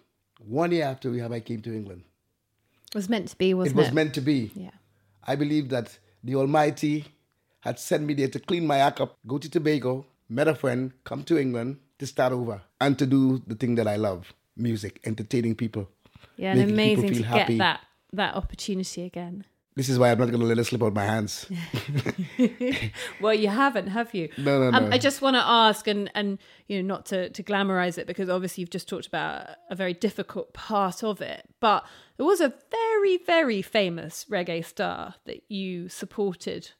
One 0.44 0.72
year 0.72 0.84
after 0.84 1.10
rehab, 1.10 1.32
I 1.32 1.40
came 1.40 1.60
to 1.62 1.74
England. 1.74 2.02
It 2.88 2.94
was 2.94 3.08
meant 3.08 3.28
to 3.28 3.36
be, 3.36 3.54
wasn't 3.54 3.74
it? 3.74 3.76
Was 3.76 3.86
it 3.86 3.90
was 3.90 3.94
meant 3.94 4.14
to 4.14 4.20
be. 4.20 4.50
Yeah. 4.54 4.70
I 5.24 5.36
believe 5.36 5.68
that 5.70 5.98
the 6.24 6.36
Almighty 6.36 7.04
had 7.60 7.78
sent 7.78 8.04
me 8.04 8.14
there 8.14 8.28
to 8.28 8.40
clean 8.40 8.66
my 8.66 8.78
act 8.78 9.00
up, 9.00 9.18
go 9.26 9.38
to 9.38 9.48
Tobago, 9.50 10.06
met 10.28 10.48
a 10.48 10.54
friend, 10.54 10.92
come 11.04 11.22
to 11.24 11.38
England 11.38 11.78
to 11.98 12.06
start 12.06 12.32
over, 12.32 12.62
and 12.80 12.98
to 12.98 13.06
do 13.06 13.42
the 13.46 13.54
thing 13.54 13.74
that 13.74 13.86
I 13.86 13.96
love 13.96 14.32
music, 14.56 15.00
entertaining 15.04 15.54
people. 15.54 15.88
Yeah, 16.38 16.52
and 16.52 16.70
amazing 16.70 17.14
to 17.14 17.22
happy. 17.24 17.54
get 17.54 17.58
that 17.58 17.80
that 18.12 18.34
opportunity 18.34 19.04
again. 19.04 19.44
This 19.74 19.88
is 19.88 19.96
why 19.96 20.10
I'm 20.10 20.18
not 20.18 20.26
going 20.30 20.40
to 20.40 20.46
let 20.46 20.58
it 20.58 20.64
slip 20.64 20.82
out 20.82 20.92
my 20.92 21.04
hands. 21.04 21.46
well, 23.20 23.32
you 23.32 23.46
haven't, 23.46 23.86
have 23.86 24.12
you? 24.12 24.28
No, 24.36 24.58
no, 24.58 24.76
um, 24.76 24.88
no. 24.88 24.90
I 24.90 24.98
just 24.98 25.22
want 25.22 25.36
to 25.36 25.42
ask, 25.44 25.86
and 25.86 26.10
and 26.14 26.38
you 26.66 26.82
know, 26.82 26.94
not 26.94 27.06
to 27.06 27.30
to 27.30 27.42
glamorize 27.42 27.98
it, 27.98 28.06
because 28.06 28.28
obviously 28.28 28.62
you've 28.62 28.70
just 28.70 28.88
talked 28.88 29.06
about 29.06 29.50
a 29.70 29.76
very 29.76 29.94
difficult 29.94 30.52
part 30.52 31.04
of 31.04 31.20
it, 31.20 31.44
but 31.60 31.84
there 32.16 32.26
was 32.26 32.40
a 32.40 32.52
very 32.70 33.18
very 33.18 33.62
famous 33.62 34.26
reggae 34.30 34.64
star 34.64 35.14
that 35.26 35.42
you 35.48 35.88
supported 35.88 36.70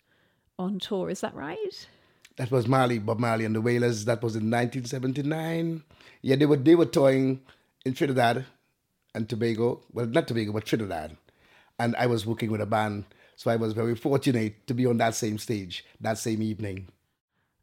on 0.58 0.78
tour. 0.78 1.10
Is 1.10 1.20
that 1.20 1.34
right? 1.34 1.88
That 2.36 2.50
was 2.50 2.66
Marley, 2.68 2.98
Bob 2.98 3.18
Marley 3.18 3.44
and 3.44 3.54
the 3.54 3.60
Wailers. 3.60 4.04
That 4.06 4.22
was 4.22 4.34
in 4.34 4.50
1979. 4.50 5.84
Yeah, 6.22 6.36
they 6.36 6.46
were 6.46 6.56
they 6.56 6.74
were 6.74 6.86
touring 6.86 7.42
in 7.84 7.94
Trinidad 7.94 8.44
and 9.18 9.28
Tobago. 9.28 9.83
Well, 9.92 10.07
not 10.07 10.28
Tobago, 10.28 10.52
but 10.52 10.64
Trinidad. 10.64 11.16
and 11.78 11.94
I 11.96 12.07
was 12.07 12.24
working 12.26 12.50
with 12.50 12.61
a 12.61 12.66
band. 12.66 13.04
So 13.37 13.50
I 13.50 13.57
was 13.57 13.72
very 13.72 13.94
fortunate 13.94 14.66
to 14.66 14.74
be 14.74 14.87
on 14.87 14.96
that 14.98 15.14
same 15.14 15.38
stage 15.38 15.85
that 16.00 16.18
same 16.18 16.42
evening. 16.42 16.88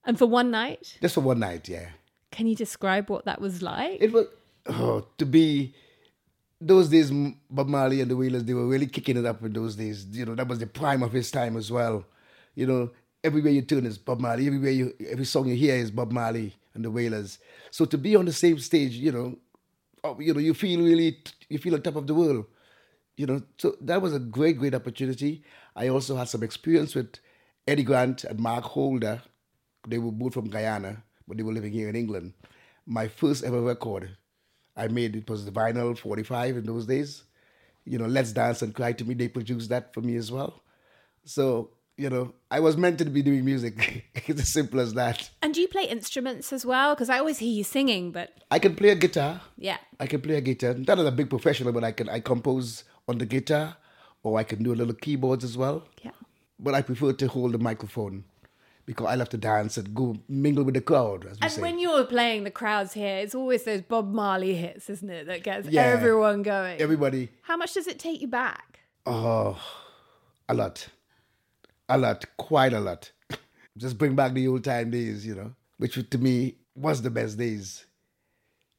And 0.06 0.18
for 0.18 0.26
one 0.26 0.52
night? 0.52 0.98
Just 1.02 1.15
for 1.15 1.22
one 1.22 1.39
night, 1.39 1.68
yeah. 1.68 1.89
Can 2.32 2.48
you 2.48 2.56
describe 2.56 3.10
what 3.10 3.26
that 3.26 3.41
was 3.41 3.62
like? 3.62 3.98
It 4.02 4.12
was 4.12 4.28
oh, 4.68 5.08
to 5.18 5.26
be 5.26 5.74
those 6.62 6.89
days. 6.89 7.12
Bob 7.50 7.68
Marley 7.68 8.02
and 8.02 8.12
the 8.12 8.18
Wailers 8.18 8.44
they 8.44 8.54
were 8.54 8.68
really 8.68 8.88
kicking 8.88 9.18
it 9.18 9.26
up 9.26 9.44
in 9.44 9.54
those 9.54 9.76
days. 9.76 10.06
You 10.12 10.26
know 10.26 10.36
that 10.36 10.48
was 10.48 10.60
the 10.60 10.68
prime 10.68 11.04
of 11.04 11.12
his 11.12 11.32
time 11.32 11.58
as 11.58 11.72
well. 11.72 12.06
You 12.54 12.68
know 12.68 12.91
everywhere 13.24 13.52
you 13.52 13.63
turn 13.63 13.86
is 13.86 13.98
Bob 13.98 14.20
Marley. 14.20 14.48
Everywhere 14.48 14.72
you 14.72 14.94
every 15.10 15.26
song 15.26 15.48
you 15.48 15.56
hear 15.56 15.76
is 15.76 15.91
Bob 15.91 16.12
Marley 16.12 16.54
and 16.74 16.86
the 16.86 16.91
Wailers. 16.91 17.39
So 17.72 17.86
to 17.86 17.98
be 17.98 18.15
on 18.15 18.26
the 18.26 18.34
same 18.34 18.60
stage, 18.60 18.94
you 18.94 19.12
know, 19.12 19.38
Oh, 20.06 20.20
you 20.20 20.34
know 20.34 20.39
you 20.39 20.54
feel 20.54 20.82
really 20.82 21.18
you 21.50 21.58
feel 21.58 21.74
on 21.74 21.82
top 21.82 21.96
of 21.96 22.06
the 22.08 22.13
world. 22.13 22.46
You 23.18 23.28
know, 23.28 23.41
so 23.58 23.76
that 23.82 24.02
was 24.02 24.13
a 24.13 24.20
great 24.20 24.58
great 24.60 24.76
opportunity. 24.76 25.44
I 25.76 25.88
also 25.89 26.15
had 26.15 26.30
some 26.30 26.44
experience 26.44 26.96
with 26.96 27.20
Eddie 27.68 27.84
Grant 27.84 28.24
and 28.26 28.39
Mark 28.39 28.65
Holder. 28.65 29.22
They 29.88 29.98
were 30.00 30.12
both 30.12 30.34
from 30.36 30.50
Guyana, 30.50 31.04
but 31.28 31.38
they 31.38 31.44
were 31.44 31.54
living 31.54 31.74
here 31.74 31.89
in 31.89 31.96
England. 31.96 32.34
My 32.86 33.08
first 33.08 33.44
ever 33.44 33.62
record 33.62 34.18
I 34.78 34.88
made, 34.89 35.15
it 35.15 35.30
was 35.30 35.46
the 35.46 35.52
vinyl 35.52 35.98
45 35.98 36.58
in 36.58 36.65
those 36.65 36.86
days. 36.86 37.24
You 37.86 38.00
know, 38.00 38.08
Let's 38.08 38.34
Dance 38.34 38.62
and 38.63 38.76
Cry 38.76 38.94
to 38.94 39.06
Me, 39.06 39.15
they 39.15 39.30
produced 39.30 39.70
that 39.70 39.94
for 39.94 40.02
me 40.02 40.18
as 40.18 40.32
well. 40.32 40.63
So, 41.26 41.72
you 41.97 42.10
know, 42.10 42.34
I 42.51 42.60
was 42.60 42.75
meant 42.77 42.99
to 42.99 43.05
be 43.05 43.21
doing 43.21 43.45
music. 43.45 44.05
it's 44.15 44.41
as 44.41 44.49
simple 44.49 44.79
as 44.79 44.93
that. 44.95 45.29
And 45.41 45.53
do 45.53 45.62
you 45.62 45.67
play 45.67 45.84
instruments 45.84 46.51
as 46.51 46.65
well? 46.65 46.93
Because 46.93 47.10
I 47.10 47.19
always 47.19 47.39
hear 47.39 47.51
you 47.51 47.63
singing, 47.63 48.12
but. 48.12 48.31
I 48.51 48.60
can 48.60 48.75
play 48.75 48.89
a 48.89 48.95
guitar. 48.95 49.41
Yeah. 49.58 49.77
I 49.99 50.08
can 50.08 50.21
play 50.21 50.36
a 50.36 50.41
guitar. 50.41 50.73
Not 50.73 50.99
as 50.99 51.05
a 51.05 51.12
big 51.12 51.29
professional, 51.29 51.71
but 51.71 51.84
I 51.84 51.91
can 51.91 52.10
I 52.10 52.19
compose 52.19 52.84
on 53.08 53.17
the 53.17 53.25
guitar 53.25 53.77
or 54.23 54.38
I 54.38 54.43
can 54.43 54.63
do 54.63 54.73
a 54.73 54.75
little 54.75 54.93
keyboards 54.93 55.43
as 55.43 55.58
well. 55.58 55.88
Yeah. 56.01 56.12
But 56.60 56.73
I 56.73 56.81
prefer 56.81 57.13
to 57.13 57.27
hold 57.27 57.53
the 57.53 57.60
microphone 57.60 58.25
because 58.86 59.08
I 59.08 59.15
love 59.15 59.29
to 59.29 59.38
dance 59.38 59.77
and 59.77 59.93
go 59.93 60.17
mingle 60.27 60.63
with 60.63 60.75
the 60.75 60.81
crowd. 60.81 61.25
and 61.41 61.51
say. 61.51 61.62
when 61.62 61.79
you're 61.79 62.05
playing 62.05 62.43
the 62.43 62.51
crowds 62.51 62.93
here, 62.93 63.17
it's 63.17 63.36
always 63.36 63.63
those 63.63 63.81
Bob 63.81 64.12
Marley 64.12 64.55
hits, 64.55 64.89
isn't 64.89 65.10
it, 65.10 65.27
that 65.27 65.43
gets 65.43 65.67
yeah. 65.67 65.84
everyone 65.84 66.43
going. 66.43 66.79
Everybody. 66.79 67.29
How 67.43 67.58
much 67.58 67.73
does 67.73 67.88
it 67.88 67.99
take 67.99 68.21
you 68.21 68.27
back? 68.27 68.79
Oh, 69.05 69.60
a 70.47 70.53
lot, 70.53 70.88
a 71.89 71.98
lot, 71.98 72.26
quite 72.38 72.74
a 72.74 72.80
lot. 72.80 73.12
Just 73.78 73.98
bring 73.98 74.15
back 74.15 74.34
the 74.34 74.48
old 74.48 74.63
time 74.63 74.91
days, 74.91 75.26
you 75.26 75.36
know, 75.36 75.54
which 75.78 75.98
to 76.10 76.17
me 76.17 76.56
was 76.76 77.02
the 77.02 77.10
best 77.10 77.38
days. 77.38 77.86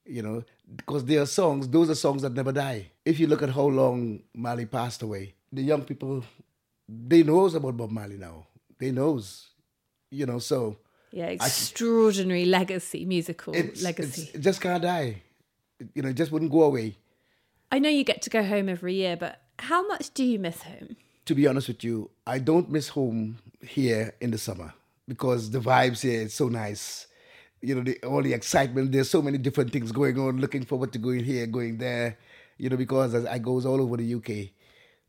You 0.09 0.23
know, 0.23 0.45
because 0.77 1.05
there 1.05 1.21
are 1.23 1.27
songs; 1.27 1.69
those 1.69 1.91
are 1.91 1.95
songs 1.95 2.23
that 2.23 2.33
never 2.33 2.53
die. 2.53 2.93
If 3.05 3.19
you 3.19 3.27
look 3.27 3.43
at 3.43 3.51
how 3.51 3.67
long 3.67 4.21
Marley 4.35 4.67
passed 4.67 5.03
away, 5.03 5.35
the 5.53 5.63
young 5.63 5.83
people 5.83 6.23
they 6.89 7.23
knows 7.23 7.55
about 7.55 7.77
Bob 7.77 7.91
Marley 7.91 8.17
now. 8.17 8.47
They 8.79 8.91
knows, 8.91 9.49
you 10.11 10.27
know. 10.27 10.39
So 10.39 10.79
yeah, 11.11 11.27
extraordinary 11.27 12.43
I, 12.43 12.47
legacy, 12.47 13.05
musical 13.05 13.55
it's, 13.55 13.83
legacy. 13.83 14.23
It's, 14.23 14.35
it 14.35 14.41
just 14.41 14.61
can't 14.61 14.83
die. 14.83 15.23
You 15.95 16.03
know, 16.03 16.11
it 16.11 16.17
just 16.17 16.31
wouldn't 16.31 16.51
go 16.51 16.63
away. 16.63 16.97
I 17.71 17.79
know 17.79 17.89
you 17.89 18.05
get 18.05 18.23
to 18.23 18.31
go 18.31 18.45
home 18.45 18.69
every 18.69 18.95
year, 18.95 19.17
but 19.17 19.41
how 19.59 19.87
much 19.87 20.15
do 20.15 20.25
you 20.25 20.39
miss 20.39 20.63
home? 20.63 20.97
To 21.27 21.35
be 21.35 21.47
honest 21.47 21.69
with 21.69 21.83
you, 21.85 22.11
I 22.27 22.39
don't 22.39 22.71
miss 22.71 22.89
home 22.89 23.39
here 23.61 24.15
in 24.21 24.31
the 24.31 24.39
summer 24.39 24.73
because 25.09 25.51
the 25.51 25.59
vibes 25.59 26.03
here 26.03 26.23
is 26.23 26.35
so 26.35 26.49
nice. 26.49 27.07
You 27.61 27.75
know, 27.75 27.83
the, 27.83 27.99
all 28.05 28.23
the 28.23 28.33
excitement. 28.33 28.93
There's 28.93 29.11
so 29.11 29.21
many 29.23 29.39
different 29.39 29.73
things 29.73 29.91
going 29.91 30.19
on. 30.19 30.41
Looking 30.41 30.65
forward 30.65 30.93
to 30.93 30.99
going 30.99 31.25
here, 31.25 31.47
going 31.47 31.79
there. 31.79 32.17
You 32.59 32.71
know, 32.71 32.77
because 32.77 33.15
as 33.15 33.27
I 33.27 33.39
goes 33.39 33.67
all 33.67 33.81
over 33.81 33.97
the 33.97 34.15
UK, 34.15 34.53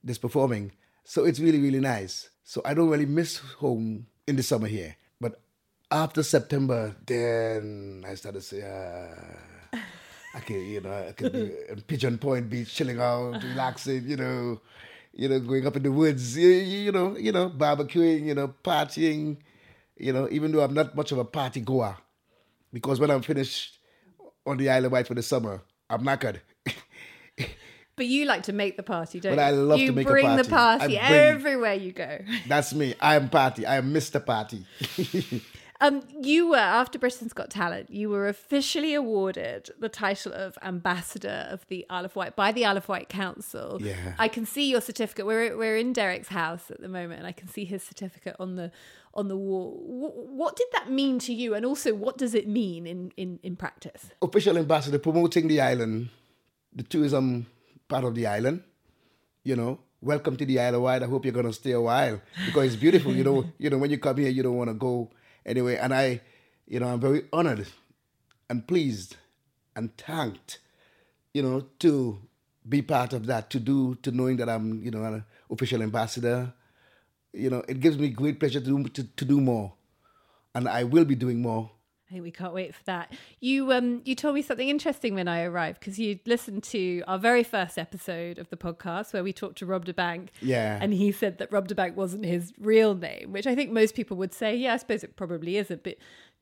just 0.03 0.21
performing. 0.21 0.71
So 1.03 1.23
it's 1.23 1.39
really, 1.39 1.60
really 1.60 1.80
nice. 1.80 2.30
So 2.43 2.62
I 2.65 2.73
don't 2.73 2.89
really 2.89 3.06
miss 3.06 3.38
home 3.38 4.08
in 4.25 4.36
the 4.36 4.43
summer 4.43 4.67
here. 4.67 4.95
But 5.21 5.39
after 5.91 6.23
September, 6.23 6.95
then 7.06 8.03
I 8.08 8.15
started 8.15 8.39
to 8.39 8.45
say, 8.45 8.62
uh, 8.62 9.77
I 10.34 10.39
can, 10.39 10.65
you 10.65 10.82
know, 10.82 10.91
I 10.91 11.12
could 11.12 11.32
be 11.32 11.51
in 11.69 11.82
Pigeon 11.82 12.17
Point 12.17 12.49
Beach, 12.49 12.73
chilling 12.73 12.99
out, 12.99 13.43
relaxing, 13.43 14.08
you 14.08 14.17
know, 14.17 14.62
you 15.17 15.27
know, 15.27 15.39
going 15.39 15.65
up 15.65 15.75
in 15.75 15.82
the 15.82 15.91
woods, 15.91 16.38
you, 16.38 16.47
you 16.47 16.91
know, 16.91 17.17
you 17.17 17.32
know, 17.32 17.49
barbecuing, 17.49 18.27
you 18.27 18.36
know, 18.36 18.53
partying, 18.63 19.38
you 19.97 20.13
know, 20.13 20.27
even 20.30 20.51
though 20.51 20.62
I'm 20.62 20.75
not 20.75 20.95
much 20.95 21.12
of 21.12 21.17
a 21.17 21.25
party 21.25 21.60
goer, 21.60 21.97
because 22.71 22.99
when 22.99 23.10
I'm 23.10 23.23
finished 23.23 23.80
on 24.45 24.58
the 24.58 24.69
Isle 24.69 24.86
of 24.86 24.91
Wight 24.91 25.08
for 25.08 25.15
the 25.15 25.23
summer, 25.23 25.63
I'm 25.89 26.03
knackered. 26.03 26.39
But 27.97 28.06
you 28.06 28.25
like 28.25 28.43
to 28.43 28.53
make 28.53 28.77
the 28.77 28.84
party, 28.84 29.19
don't 29.19 29.36
but 29.36 29.41
you? 29.41 29.47
I 29.47 29.51
love 29.60 29.80
you 29.80 29.88
to 29.88 29.93
make 29.93 30.06
bring 30.06 30.23
a 30.23 30.30
party. 30.30 30.43
the 30.43 30.49
party 30.49 30.88
bring, 30.97 31.12
everywhere 31.12 31.73
you 31.73 31.91
go. 31.91 32.19
That's 32.47 32.71
me. 32.75 32.93
I 33.01 33.15
am 33.15 33.27
party. 33.27 33.65
I 33.65 33.77
am 33.77 33.91
Mr. 33.91 34.23
Party. 34.23 34.63
um, 35.79 36.03
you 36.19 36.49
were 36.49 36.57
after 36.57 36.97
Britain's 36.97 37.33
Got 37.33 37.49
Talent. 37.49 37.89
You 37.89 38.09
were 38.09 38.27
officially 38.27 38.93
awarded 38.93 39.69
the 39.79 39.89
title 39.89 40.33
of 40.33 40.57
Ambassador 40.63 41.47
of 41.49 41.67
the 41.67 41.85
Isle 41.89 42.05
of 42.05 42.15
Wight 42.15 42.35
by 42.35 42.51
the 42.51 42.65
Isle 42.65 42.77
of 42.77 42.89
Wight 42.89 43.09
Council. 43.09 43.77
Yeah. 43.81 44.13
I 44.17 44.27
can 44.27 44.45
see 44.45 44.69
your 44.69 44.81
certificate. 44.81 45.25
We're 45.25 45.55
we're 45.57 45.77
in 45.77 45.93
Derek's 45.93 46.29
house 46.29 46.71
at 46.71 46.81
the 46.81 46.87
moment, 46.87 47.19
and 47.19 47.27
I 47.27 47.31
can 47.31 47.47
see 47.47 47.65
his 47.65 47.83
certificate 47.83 48.35
on 48.39 48.55
the 48.55 48.71
on 49.13 49.27
the 49.27 49.37
wall. 49.37 49.81
What 49.85 50.55
did 50.55 50.67
that 50.73 50.89
mean 50.91 51.19
to 51.19 51.33
you, 51.33 51.53
and 51.53 51.65
also 51.65 51.93
what 51.93 52.17
does 52.17 52.33
it 52.33 52.47
mean 52.47 52.87
in 52.87 53.11
in 53.17 53.39
in 53.43 53.55
practice? 53.55 54.09
Official 54.21 54.57
ambassador 54.57 54.99
promoting 54.99 55.47
the 55.47 55.61
island, 55.61 56.09
the 56.73 56.83
tourism 56.83 57.45
part 57.87 58.03
of 58.03 58.15
the 58.15 58.25
island. 58.25 58.63
You 59.43 59.55
know, 59.55 59.79
welcome 60.01 60.35
to 60.37 60.45
the 60.45 60.59
Isle 60.59 60.75
of 60.75 60.81
Wight. 60.81 61.03
I 61.03 61.05
hope 61.05 61.23
you're 61.23 61.33
gonna 61.33 61.53
stay 61.53 61.71
a 61.71 61.81
while 61.81 62.19
because 62.45 62.65
it's 62.65 62.75
beautiful. 62.75 63.13
you 63.13 63.23
know, 63.23 63.45
you 63.59 63.69
know 63.69 63.77
when 63.77 63.91
you 63.91 63.97
come 63.99 64.17
here, 64.17 64.29
you 64.29 64.43
don't 64.43 64.57
want 64.57 64.69
to 64.69 64.73
go 64.73 65.09
anyway. 65.47 65.77
And 65.77 65.93
I, 65.93 66.21
you 66.67 66.79
know, 66.79 66.88
I'm 66.88 66.99
very 66.99 67.23
honored 67.33 67.65
and 68.49 68.67
pleased 68.67 69.15
and 69.75 69.95
thanked, 69.97 70.60
you 71.33 71.41
know, 71.41 71.65
to 71.79 72.19
be 72.67 72.81
part 72.81 73.13
of 73.13 73.25
that, 73.27 73.49
to 73.51 73.60
do, 73.60 73.95
to 74.03 74.12
knowing 74.12 74.38
that 74.38 74.49
I'm, 74.49 74.83
you 74.83 74.91
know, 74.91 75.03
an 75.03 75.23
official 75.49 75.81
ambassador. 75.81 76.53
You 77.33 77.49
know, 77.49 77.63
it 77.67 77.79
gives 77.79 77.97
me 77.97 78.10
great 78.10 78.39
pleasure 78.39 78.60
to 78.60 78.65
do, 78.65 78.83
to, 78.83 79.03
to 79.03 79.25
do 79.25 79.39
more, 79.39 79.73
and 80.53 80.67
I 80.67 80.83
will 80.83 81.05
be 81.05 81.15
doing 81.15 81.41
more 81.41 81.71
I 82.09 82.13
think 82.13 82.23
we 82.23 82.31
can't 82.31 82.53
wait 82.53 82.73
for 82.73 82.83
that. 82.85 83.11
You 83.41 83.73
um 83.73 84.01
you 84.05 84.15
told 84.15 84.35
me 84.35 84.41
something 84.41 84.69
interesting 84.69 85.15
when 85.15 85.27
I 85.27 85.43
arrived 85.43 85.81
because 85.81 85.99
you 85.99 86.19
listened 86.25 86.63
to 86.65 87.03
our 87.05 87.19
very 87.19 87.43
first 87.43 87.77
episode 87.77 88.37
of 88.37 88.49
the 88.49 88.55
podcast 88.55 89.11
where 89.11 89.23
we 89.23 89.33
talked 89.33 89.57
to 89.57 89.65
Rob 89.65 89.83
da 89.83 89.91
Bank. 89.91 90.31
Yeah. 90.41 90.79
And 90.81 90.93
he 90.93 91.11
said 91.11 91.37
that 91.39 91.51
Rob 91.51 91.67
da 91.67 91.75
Bank 91.75 91.97
wasn't 91.97 92.25
his 92.25 92.53
real 92.59 92.95
name, 92.95 93.33
which 93.33 93.45
I 93.45 93.55
think 93.55 93.71
most 93.71 93.93
people 93.93 94.15
would 94.17 94.33
say, 94.33 94.55
yeah, 94.55 94.73
I 94.73 94.77
suppose 94.77 95.03
it 95.03 95.17
probably 95.17 95.57
isn't, 95.57 95.83
but 95.83 95.97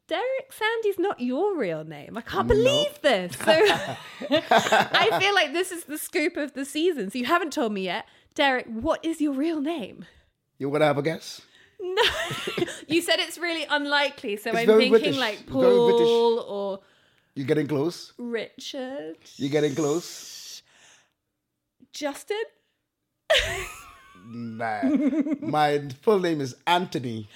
Derek 0.07 0.51
Sandy's 0.51 0.99
not 0.99 1.19
your 1.19 1.57
real 1.57 1.83
name. 1.83 2.15
I 2.15 2.21
can't 2.21 2.47
believe 2.47 3.01
this. 3.01 3.35
So 3.35 3.51
I 4.29 5.17
feel 5.19 5.33
like 5.33 5.51
this 5.51 5.71
is 5.71 5.85
the 5.85 5.97
scoop 5.97 6.37
of 6.37 6.53
the 6.53 6.63
season. 6.63 7.09
So 7.09 7.17
you 7.17 7.25
haven't 7.25 7.53
told 7.53 7.71
me 7.71 7.85
yet. 7.85 8.05
Derek, 8.35 8.67
what 8.67 9.03
is 9.03 9.19
your 9.19 9.33
real 9.33 9.61
name? 9.61 10.05
You 10.59 10.69
want 10.69 10.81
to 10.81 10.85
have 10.85 10.99
a 10.99 11.01
guess? 11.01 11.41
No, 11.79 12.01
you 12.87 13.01
said 13.01 13.19
it's 13.19 13.37
really 13.37 13.65
unlikely, 13.69 14.37
so 14.37 14.51
it's 14.51 14.59
I'm 14.59 14.67
thinking 14.67 14.91
British. 14.91 15.17
like 15.17 15.45
Paul 15.47 16.39
or. 16.39 16.79
You're 17.35 17.47
getting 17.47 17.67
close. 17.67 18.13
Richard. 18.17 19.17
You're 19.35 19.49
getting 19.49 19.75
close. 19.75 20.63
Justin. 21.91 22.43
nah, 24.25 24.83
my 25.41 25.89
full 26.01 26.19
name 26.19 26.41
is 26.41 26.55
Anthony. 26.65 27.27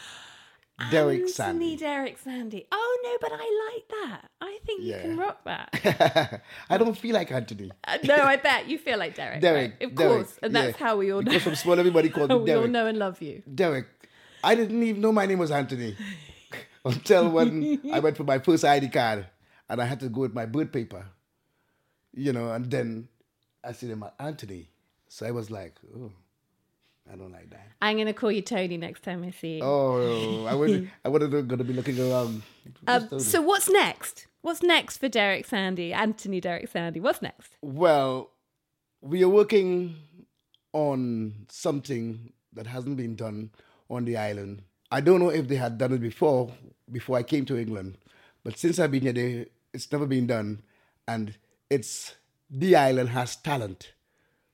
Derek 0.91 1.15
Anthony 1.15 1.31
Sandy. 1.31 1.75
Derek 1.75 2.17
Sandy. 2.17 2.65
Oh 2.71 2.99
no, 3.03 3.17
but 3.21 3.31
I 3.33 3.71
like 3.73 3.87
that. 3.89 4.29
I 4.39 4.59
think 4.65 4.81
you 4.81 4.91
yeah. 4.91 5.01
can 5.01 5.17
rock 5.17 5.43
that. 5.43 6.41
I 6.69 6.77
don't 6.77 6.97
feel 6.97 7.13
like 7.13 7.31
Anthony. 7.31 7.71
Uh, 7.83 7.97
no, 8.03 8.15
I 8.15 8.37
bet 8.37 8.69
you 8.69 8.77
feel 8.77 8.97
like 8.97 9.15
Derek. 9.15 9.41
Derek, 9.41 9.73
right? 9.79 9.89
of 9.89 9.95
Derek, 9.95 10.13
course, 10.13 10.39
and 10.41 10.55
that's 10.55 10.79
yeah. 10.79 10.85
how 10.85 10.97
we 10.97 11.11
all 11.11 11.21
know. 11.21 11.25
Because 11.25 11.43
from 11.43 11.55
small, 11.55 11.77
everybody 11.77 12.09
called 12.09 12.29
me 12.29 12.35
Derek. 12.45 12.45
we 12.45 12.53
all 12.53 12.67
know 12.67 12.87
and 12.87 12.97
love 12.97 13.21
you. 13.21 13.43
Derek. 13.53 13.87
I 14.43 14.55
didn't 14.55 14.81
even 14.83 15.01
know 15.01 15.11
my 15.11 15.25
name 15.25 15.39
was 15.39 15.51
Anthony 15.51 15.95
until 16.85 17.29
when 17.29 17.81
I 17.91 17.99
went 17.99 18.17
for 18.17 18.23
my 18.23 18.39
first 18.39 18.63
ID 18.63 18.89
card 18.89 19.25
and 19.69 19.81
I 19.81 19.85
had 19.85 19.99
to 20.01 20.09
go 20.09 20.21
with 20.21 20.33
my 20.33 20.45
birth 20.45 20.71
paper, 20.71 21.05
you 22.13 22.33
know, 22.33 22.51
and 22.51 22.69
then 22.69 23.07
I 23.63 23.73
see 23.73 23.87
them 23.87 24.03
Anthony. 24.19 24.69
So 25.07 25.25
I 25.25 25.31
was 25.31 25.49
like, 25.51 25.75
oh, 25.95 26.11
I 27.11 27.15
don't 27.15 27.31
like 27.31 27.49
that. 27.49 27.67
I'm 27.81 27.97
gonna 27.97 28.13
call 28.13 28.31
you 28.31 28.41
Tony 28.41 28.77
next 28.77 29.03
time 29.03 29.23
I 29.23 29.31
see 29.31 29.57
you. 29.57 29.63
Oh, 29.63 30.45
I 30.45 30.53
would. 30.53 30.91
I 31.05 31.09
would 31.09 31.21
have 31.21 31.47
gonna 31.47 31.63
be 31.63 31.73
looking 31.73 31.99
around. 31.99 32.43
Um, 32.87 33.19
so 33.19 33.41
what's 33.41 33.69
next? 33.69 34.27
What's 34.41 34.61
next 34.61 34.97
for 34.97 35.09
Derek 35.09 35.45
Sandy, 35.45 35.91
Anthony 35.91 36.39
Derek 36.39 36.69
Sandy? 36.69 36.99
What's 36.99 37.21
next? 37.21 37.57
Well, 37.61 38.29
we 39.01 39.23
are 39.23 39.29
working 39.29 39.95
on 40.71 41.45
something 41.49 42.31
that 42.53 42.67
hasn't 42.67 42.95
been 42.97 43.15
done 43.15 43.49
on 43.89 44.05
the 44.05 44.17
island. 44.17 44.61
I 44.91 45.01
don't 45.01 45.19
know 45.19 45.29
if 45.29 45.47
they 45.47 45.55
had 45.55 45.77
done 45.77 45.93
it 45.93 46.01
before, 46.01 46.51
before 46.91 47.17
I 47.17 47.23
came 47.23 47.45
to 47.45 47.57
England, 47.57 47.97
but 48.43 48.57
since 48.57 48.79
I've 48.79 48.91
been 48.91 49.03
here, 49.03 49.13
they, 49.13 49.45
it's 49.73 49.91
never 49.91 50.05
been 50.05 50.27
done. 50.27 50.63
And 51.07 51.35
it's 51.69 52.15
the 52.49 52.75
island 52.75 53.09
has 53.09 53.35
talent 53.35 53.93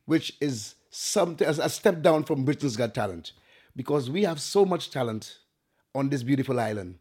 which 0.06 0.34
is 0.40 0.76
something 0.90 1.48
a 1.48 1.70
step 1.70 2.02
down 2.02 2.24
from 2.24 2.46
Britain's 2.46 2.78
Got 2.78 2.94
Talent, 2.94 3.34
because 3.76 4.10
we 4.10 4.24
have 4.24 4.40
so 4.40 4.66
much 4.66 4.92
talent 4.92 5.40
on 5.94 6.10
this 6.10 6.24
beautiful 6.24 6.60
island, 6.60 6.98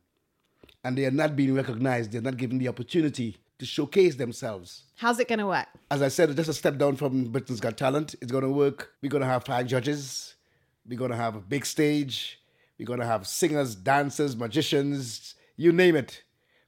and 0.83 0.99
they 0.99 1.05
are 1.05 1.11
not 1.11 1.37
being 1.37 1.55
recognized. 1.55 2.12
They're 2.12 2.23
not 2.23 2.37
given 2.37 2.59
the 2.59 2.68
opportunity 2.68 3.37
to 3.59 3.66
showcase 3.66 4.16
themselves. 4.16 4.85
How's 4.97 5.20
it 5.20 5.29
going 5.29 5.38
to 5.38 5.47
work? 5.47 5.66
As 5.90 6.03
I 6.03 6.09
said, 6.09 6.35
just 6.37 6.49
a 6.49 6.55
step 6.55 6.77
down 6.79 6.97
from 6.97 7.27
Britain's 7.27 7.61
Got 7.61 7.77
Talent. 7.77 8.14
It's 8.20 8.33
going 8.33 8.44
to 8.44 8.51
work. 8.51 8.92
We're 9.01 9.11
going 9.11 9.23
to 9.23 9.29
have 9.29 9.44
five 9.44 9.66
judges. 9.66 10.34
We're 10.87 10.99
going 10.99 11.11
to 11.11 11.16
have 11.16 11.37
a 11.37 11.40
big 11.40 11.64
stage. 11.66 12.40
We're 12.79 12.87
going 12.87 13.01
to 13.01 13.07
have 13.07 13.27
singers, 13.27 13.75
dancers, 13.75 14.37
magicians, 14.37 15.35
you 15.57 15.73
name 15.73 15.97
it. 15.97 16.23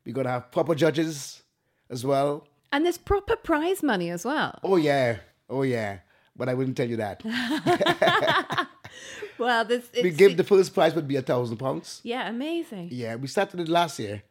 We're 0.05 0.14
going 0.14 0.26
to 0.26 0.31
have 0.31 0.52
proper 0.52 0.74
judges 0.74 1.42
as 1.90 2.05
well. 2.05 2.46
And 2.72 2.85
there's 2.85 2.98
proper 2.98 3.37
prize 3.37 3.83
money 3.83 4.11
as 4.11 4.24
well. 4.24 4.59
Oh, 4.62 4.76
yeah. 4.76 5.18
Oh, 5.48 5.62
yeah. 5.62 5.98
But 6.37 6.48
I 6.48 6.55
wouldn't 6.55 6.76
tell 6.76 6.88
you 6.88 6.96
that. 6.96 7.22
well, 9.38 9.64
this 9.64 9.88
we 10.02 10.11
gave 10.11 10.37
the 10.37 10.44
first 10.44 10.74
prize 10.74 10.94
would 10.94 11.09
be 11.09 11.16
a 11.16 11.22
thousand 11.22 11.57
pounds. 11.57 12.00
Yeah, 12.05 12.29
amazing. 12.29 12.88
Yeah, 12.92 13.16
we 13.16 13.26
started 13.26 13.61
it 13.61 13.68
last 13.68 13.98
year. 13.98 14.22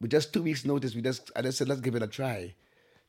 With 0.00 0.10
just 0.10 0.32
two 0.32 0.42
weeks' 0.42 0.64
notice, 0.64 0.94
we 0.94 1.02
just 1.02 1.30
I 1.36 1.42
just 1.42 1.58
said 1.58 1.68
let's 1.68 1.82
give 1.82 1.94
it 1.94 2.02
a 2.02 2.06
try, 2.06 2.54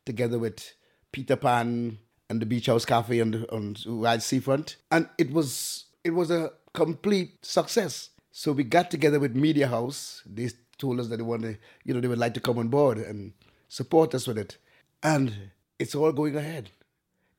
together 0.05 0.37
with 0.37 0.73
Peter 1.11 1.37
Pan 1.37 1.99
and 2.29 2.41
the 2.41 2.45
Beach 2.45 2.67
House 2.67 2.85
Cafe 2.85 3.21
on 3.21 3.31
the 3.31 3.51
on 3.53 3.75
Wild 3.85 4.21
Seafront, 4.21 4.77
and 4.91 5.09
it 5.17 5.31
was 5.31 5.85
it 6.03 6.11
was 6.11 6.31
a 6.31 6.51
complete 6.73 7.45
success. 7.45 8.09
So 8.31 8.51
we 8.51 8.63
got 8.63 8.91
together 8.91 9.19
with 9.19 9.35
Media 9.35 9.67
House. 9.67 10.21
They 10.25 10.49
told 10.77 10.99
us 10.99 11.07
that 11.07 11.17
they 11.17 11.23
wanted, 11.23 11.57
you 11.85 11.93
know, 11.93 12.01
they 12.01 12.07
would 12.07 12.19
like 12.19 12.33
to 12.33 12.41
come 12.41 12.57
on 12.57 12.67
board 12.67 12.97
and 12.97 13.33
support 13.69 14.13
us 14.13 14.27
with 14.27 14.37
it, 14.37 14.57
and 15.03 15.51
it's 15.79 15.95
all 15.95 16.11
going 16.11 16.35
ahead. 16.35 16.71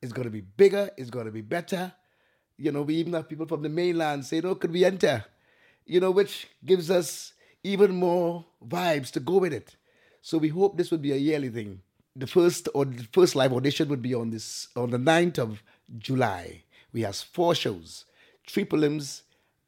It's 0.03 0.13
going 0.13 0.27
to 0.27 0.31
be 0.31 0.41
bigger. 0.41 0.91
It's 0.97 1.11
going 1.11 1.27
to 1.27 1.33
be 1.33 1.43
better. 1.43 1.93
You 2.57 2.73
know, 2.73 2.83
we 2.83 2.95
even 2.95 3.13
have 3.13 3.29
people 3.29 3.47
from 3.47 3.63
the 3.63 3.69
mainland 3.69 4.25
saying, 4.25 4.45
"Oh, 4.45 4.55
could 4.55 4.73
we 4.73 4.85
enter?" 4.85 5.25
You 5.85 6.01
know, 6.01 6.11
which 6.11 6.49
gives 6.65 6.91
us 6.91 7.33
even 7.63 7.95
more 7.95 8.45
vibes 8.67 9.11
to 9.13 9.21
go 9.21 9.39
with 9.39 9.53
it. 9.53 9.77
So 10.23 10.39
we 10.39 10.49
hope 10.49 10.77
this 10.77 10.91
would 10.91 11.03
be 11.03 11.13
a 11.13 11.17
yearly 11.17 11.49
thing. 11.49 11.83
The 12.19 12.27
first 12.27 12.69
or 12.75 12.87
the 12.87 13.07
first 13.13 13.37
live 13.37 13.53
audition 13.53 13.89
would 13.91 14.01
be 14.01 14.15
on 14.15 14.31
this 14.31 14.69
on 14.75 14.91
the 14.91 14.99
9th 14.99 15.39
of 15.39 15.63
July. 15.99 16.65
We 16.93 17.03
have 17.03 17.15
four 17.17 17.55
shows, 17.55 18.07
three 18.49 18.65
prelims 18.65 19.23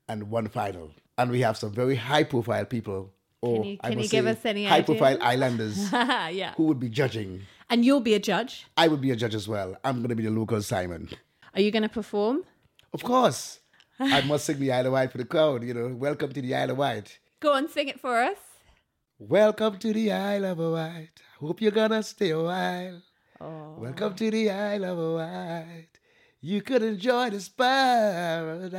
and 0.08 0.30
one 0.30 0.48
final. 0.48 0.92
And 1.18 1.30
we 1.30 1.40
have 1.40 1.58
some 1.58 1.72
very 1.72 1.96
high 1.96 2.24
profile 2.24 2.64
people 2.64 3.12
or 3.40 3.62
can 3.62 3.70
you, 3.70 3.78
can 3.78 3.98
you 3.98 4.08
give 4.08 4.24
say, 4.24 4.30
us 4.30 4.44
any 4.44 4.64
high 4.64 4.78
ideas? 4.78 4.86
profile 4.98 5.18
islanders 5.20 5.92
yeah. 5.92 6.54
who 6.54 6.64
would 6.64 6.80
be 6.80 6.88
judging. 6.88 7.42
And 7.70 7.84
you'll 7.84 8.00
be 8.00 8.14
a 8.14 8.18
judge. 8.18 8.66
I 8.76 8.88
would 8.88 9.00
be 9.00 9.10
a 9.10 9.16
judge 9.16 9.34
as 9.34 9.46
well. 9.46 9.76
I'm 9.84 9.98
going 9.98 10.08
to 10.08 10.16
be 10.16 10.24
the 10.24 10.30
local 10.30 10.62
Simon. 10.62 11.08
Are 11.54 11.60
you 11.60 11.70
going 11.70 11.82
to 11.82 11.88
perform? 11.88 12.44
Of 12.92 13.04
course. 13.04 13.60
I 14.00 14.22
must 14.22 14.46
sing 14.46 14.58
the 14.58 14.72
Isle 14.72 14.86
of 14.86 14.92
Wight 14.92 15.12
for 15.12 15.18
the 15.18 15.24
crowd, 15.24 15.64
you 15.64 15.74
know. 15.74 15.88
Welcome 15.88 16.32
to 16.32 16.40
the 16.40 16.54
Isle 16.54 16.70
of 16.70 16.78
Wight. 16.78 17.18
Go 17.40 17.52
on, 17.52 17.68
sing 17.68 17.88
it 17.88 18.00
for 18.00 18.18
us. 18.18 18.38
Welcome 19.20 19.78
to 19.78 19.92
the 19.92 20.12
Isle 20.12 20.44
of 20.44 20.58
Wight. 20.58 21.10
Hope 21.40 21.60
you're 21.60 21.72
gonna 21.72 22.04
stay 22.04 22.30
a 22.30 22.40
while. 22.40 23.02
Oh. 23.40 23.74
Welcome 23.76 24.14
to 24.14 24.30
the 24.30 24.48
Isle 24.48 24.84
of 24.84 25.14
Wight. 25.16 25.88
You 26.40 26.62
could 26.62 26.84
enjoy 26.84 27.30
this 27.30 27.48
paradise. 27.48 28.74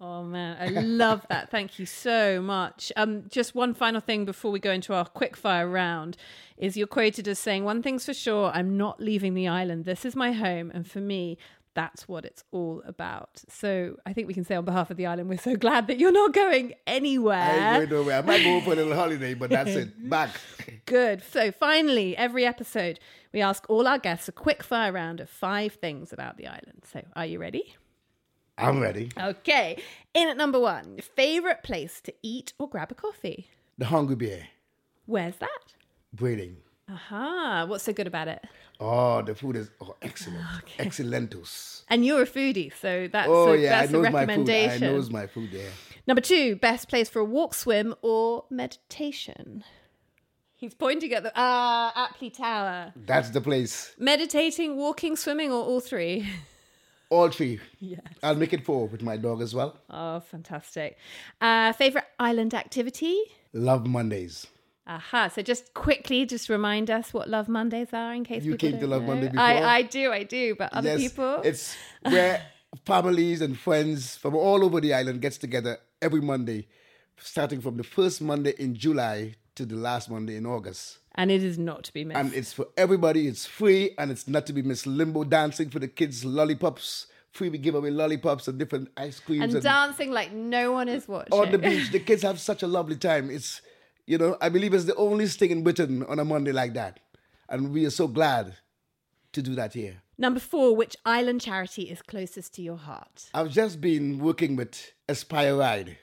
Oh 0.00 0.24
man, 0.24 0.56
I 0.58 0.68
love 0.80 1.26
that. 1.28 1.50
Thank 1.50 1.78
you 1.78 1.84
so 1.84 2.40
much. 2.40 2.90
Um, 2.96 3.24
just 3.28 3.54
one 3.54 3.74
final 3.74 4.00
thing 4.00 4.24
before 4.24 4.50
we 4.50 4.58
go 4.58 4.72
into 4.72 4.94
our 4.94 5.06
quickfire 5.06 5.70
round 5.70 6.16
is 6.56 6.78
you're 6.78 6.86
quoted 6.86 7.28
as 7.28 7.38
saying, 7.38 7.64
"One 7.64 7.82
thing's 7.82 8.06
for 8.06 8.14
sure, 8.14 8.50
I'm 8.54 8.78
not 8.78 9.02
leaving 9.02 9.34
the 9.34 9.48
island. 9.48 9.84
This 9.84 10.06
is 10.06 10.16
my 10.16 10.32
home, 10.32 10.70
and 10.72 10.90
for 10.90 11.00
me, 11.00 11.36
that's 11.74 12.08
what 12.08 12.24
it's 12.24 12.44
all 12.50 12.82
about." 12.86 13.42
So 13.48 13.96
I 14.06 14.12
think 14.12 14.28
we 14.28 14.34
can 14.34 14.44
say 14.44 14.54
on 14.54 14.64
behalf 14.64 14.90
of 14.90 14.96
the 14.96 15.06
island, 15.06 15.28
we're 15.28 15.38
so 15.38 15.56
glad 15.56 15.86
that 15.88 15.98
you're 15.98 16.12
not 16.12 16.32
going 16.32 16.74
anywhere. 16.86 17.36
I 17.38 17.78
ain't 17.80 17.90
going 17.90 18.00
nowhere. 18.02 18.18
I 18.18 18.22
might 18.22 18.44
go 18.44 18.60
for 18.60 18.72
a 18.72 18.76
little 18.76 18.94
holiday, 18.94 19.34
but 19.34 19.50
that's 19.50 19.70
it. 19.70 20.08
Back. 20.10 20.30
Good. 20.86 21.22
So 21.22 21.52
finally, 21.52 22.16
every 22.16 22.44
episode, 22.44 22.98
we 23.32 23.40
ask 23.40 23.64
all 23.68 23.86
our 23.86 23.98
guests 23.98 24.28
a 24.28 24.32
quick 24.32 24.62
fire 24.62 24.92
round 24.92 25.20
of 25.20 25.30
five 25.30 25.74
things 25.74 26.12
about 26.12 26.36
the 26.36 26.46
island. 26.46 26.82
So 26.90 27.02
are 27.14 27.26
you 27.26 27.38
ready? 27.38 27.74
I'm 28.58 28.80
ready. 28.80 29.10
Okay. 29.18 29.82
In 30.12 30.28
at 30.28 30.36
number 30.36 30.60
one, 30.60 30.98
favorite 31.16 31.62
place 31.62 32.00
to 32.02 32.12
eat 32.22 32.52
or 32.58 32.68
grab 32.68 32.90
a 32.90 32.94
coffee. 32.94 33.48
The 33.78 33.86
Hungry 33.86 34.16
Bear. 34.16 34.48
Where's 35.06 35.36
that? 35.36 35.74
Brading. 36.12 36.58
Aha. 36.92 37.66
What's 37.68 37.84
so 37.84 37.92
good 37.92 38.06
about 38.06 38.28
it? 38.28 38.42
Oh, 38.80 39.22
the 39.22 39.34
food 39.34 39.56
is 39.56 39.70
oh, 39.80 39.94
excellent. 40.02 40.44
Excellentus. 40.78 41.82
And 41.88 42.04
you're 42.04 42.22
a 42.22 42.26
foodie, 42.26 42.72
so 42.80 43.08
that's 43.12 43.28
Oh, 43.28 43.52
a, 43.52 43.56
yeah. 43.56 43.78
I 43.78 43.86
that's 43.86 43.90
a 43.90 43.92
knows 43.92 44.02
my 44.04 44.10
food. 44.10 44.16
I 44.16 44.20
recommendation. 44.20 44.80
knows 44.80 45.10
my 45.10 45.26
food, 45.26 45.50
yeah. 45.52 45.68
Number 46.06 46.20
two, 46.22 46.56
best 46.56 46.88
place 46.88 47.08
for 47.08 47.20
a 47.20 47.24
walk, 47.24 47.54
swim, 47.54 47.94
or 48.02 48.44
meditation. 48.50 49.64
He's 50.56 50.74
pointing 50.74 51.12
at 51.12 51.22
the 51.22 51.32
ah 51.36 52.10
Appley 52.12 52.32
Tower. 52.34 52.92
That's 52.96 53.30
the 53.30 53.40
place. 53.40 53.94
Meditating, 53.98 54.76
walking, 54.76 55.16
swimming, 55.16 55.50
or 55.50 55.62
all 55.62 55.80
three. 55.80 56.28
All 57.12 57.28
three. 57.28 57.58
yes. 57.80 57.98
I'll 58.22 58.36
make 58.36 58.52
it 58.52 58.64
four 58.64 58.86
with 58.86 59.02
my 59.02 59.16
dog 59.16 59.42
as 59.42 59.52
well. 59.52 59.76
Oh, 59.90 60.20
fantastic. 60.20 60.96
Uh, 61.40 61.72
favorite 61.72 62.04
island 62.20 62.54
activity? 62.54 63.18
Love 63.52 63.84
Mondays. 63.84 64.46
Aha. 64.86 65.28
So 65.28 65.42
just 65.42 65.72
quickly, 65.74 66.26
just 66.26 66.48
remind 66.48 66.90
us 66.90 67.12
what 67.14 67.28
Love 67.28 67.48
Mondays 67.48 67.88
are 67.92 68.12
in 68.14 68.24
case 68.24 68.42
You 68.44 68.52
people 68.52 68.70
came 68.70 68.80
to 68.80 68.86
Love 68.86 69.02
know. 69.02 69.08
Monday 69.08 69.28
before? 69.28 69.40
I, 69.40 69.76
I 69.76 69.82
do, 69.82 70.12
I 70.12 70.24
do. 70.24 70.54
But 70.56 70.72
other 70.72 70.88
yes, 70.88 71.00
people, 71.00 71.40
It's 71.44 71.76
where 72.02 72.42
families 72.86 73.40
and 73.40 73.58
friends 73.58 74.16
from 74.16 74.34
all 74.34 74.64
over 74.64 74.80
the 74.80 74.94
island 74.94 75.20
gets 75.20 75.38
together 75.38 75.78
every 76.02 76.20
Monday, 76.20 76.66
starting 77.18 77.60
from 77.60 77.76
the 77.76 77.84
first 77.84 78.20
Monday 78.20 78.54
in 78.58 78.74
July 78.74 79.34
to 79.54 79.66
the 79.66 79.76
last 79.76 80.10
Monday 80.10 80.36
in 80.36 80.46
August. 80.46 80.98
and 81.16 81.30
it 81.30 81.42
is 81.42 81.58
not 81.58 81.84
to 81.84 81.92
be 81.92 82.04
missed. 82.04 82.18
And 82.18 82.32
it's 82.32 82.52
for 82.52 82.66
everybody. 82.76 83.26
It's 83.28 83.44
free 83.46 83.94
and 83.98 84.10
it's 84.10 84.26
not 84.26 84.46
to 84.46 84.52
be 84.52 84.62
missed. 84.62 84.86
Limbo 84.86 85.24
dancing 85.24 85.68
for 85.70 85.78
the 85.78 85.88
kids, 85.88 86.24
lollipops. 86.24 87.06
Free, 87.32 87.48
we 87.48 87.58
give 87.58 87.74
away 87.76 87.90
lollipops 87.90 88.48
and 88.48 88.58
different 88.58 88.90
ice 88.96 89.20
creams. 89.20 89.44
and 89.44 89.54
and 89.54 89.62
dancing 89.62 90.10
like 90.10 90.32
no 90.32 90.72
one 90.72 90.88
is 90.88 91.06
watching. 91.06 91.32
on 91.32 91.52
the 91.52 91.58
beach. 91.58 91.92
The 91.92 92.00
kids 92.00 92.22
have 92.28 92.40
such 92.40 92.62
a 92.62 92.66
lovely 92.66 92.96
time. 92.96 93.30
It's, 93.30 93.60
you 94.10 94.18
know, 94.18 94.36
I 94.40 94.48
believe 94.48 94.74
it's 94.74 94.86
the 94.86 94.96
only 94.96 95.28
thing 95.28 95.52
in 95.52 95.62
Britain 95.62 96.04
on 96.08 96.18
a 96.18 96.24
Monday 96.24 96.50
like 96.50 96.74
that. 96.74 96.98
And 97.48 97.72
we 97.72 97.86
are 97.86 97.90
so 97.90 98.08
glad 98.08 98.56
to 99.32 99.40
do 99.40 99.54
that 99.54 99.72
here. 99.72 100.02
Number 100.18 100.40
four, 100.40 100.74
which 100.74 100.96
island 101.06 101.40
charity 101.40 101.82
is 101.82 102.02
closest 102.02 102.52
to 102.54 102.62
your 102.62 102.76
heart? 102.76 103.30
I've 103.32 103.50
just 103.50 103.80
been 103.80 104.18
working 104.18 104.56
with 104.56 104.92
Aspire 105.08 105.56
Ryde, 105.56 105.96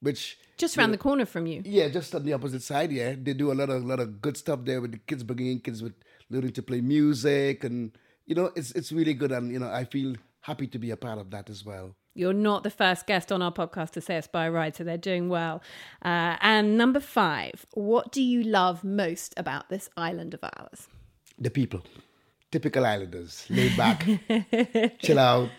which 0.00 0.36
Just 0.58 0.76
around 0.76 0.90
the 0.92 0.98
corner 0.98 1.24
from 1.24 1.46
you. 1.46 1.62
yeah, 1.64 1.88
just 1.88 2.14
on 2.14 2.22
the 2.22 2.34
opposite 2.34 2.62
side. 2.62 2.92
Yeah, 2.92 3.14
they 3.18 3.32
do 3.32 3.50
a 3.50 3.54
lot 3.54 3.70
of 3.70 3.82
lot 3.82 3.98
of 3.98 4.20
good 4.20 4.36
stuff 4.36 4.60
there 4.66 4.82
with 4.82 4.92
the 4.92 4.98
kids, 4.98 5.22
bringing 5.22 5.52
in 5.52 5.60
kids 5.60 5.82
with 5.82 5.94
learning 6.28 6.52
to 6.52 6.62
play 6.62 6.82
music, 6.82 7.64
and 7.64 7.96
you 8.26 8.34
know, 8.34 8.50
it's 8.54 8.72
it's 8.72 8.92
really 8.92 9.14
good, 9.14 9.32
and 9.32 9.50
you 9.50 9.58
know, 9.58 9.70
I 9.70 9.84
feel 9.84 10.16
happy 10.40 10.66
to 10.66 10.78
be 10.78 10.90
a 10.90 10.96
part 10.98 11.18
of 11.18 11.30
that 11.30 11.48
as 11.48 11.64
well. 11.64 11.96
You're 12.16 12.32
not 12.32 12.62
the 12.62 12.70
first 12.70 13.06
guest 13.06 13.30
on 13.30 13.42
our 13.42 13.52
podcast 13.52 13.90
to 13.92 14.00
say 14.00 14.16
Aspire 14.16 14.50
Ryde, 14.50 14.76
so 14.76 14.84
they're 14.84 14.96
doing 14.96 15.28
well. 15.28 15.62
Uh, 16.02 16.36
and 16.40 16.78
number 16.78 17.00
five, 17.00 17.66
what 17.72 18.10
do 18.10 18.22
you 18.22 18.42
love 18.42 18.82
most 18.82 19.34
about 19.36 19.68
this 19.68 19.90
island 19.96 20.32
of 20.32 20.40
ours? 20.42 20.88
The 21.38 21.50
people, 21.50 21.82
typical 22.50 22.86
islanders, 22.86 23.44
laid 23.50 23.76
back, 23.76 24.06
chill 25.00 25.18
out, 25.18 25.50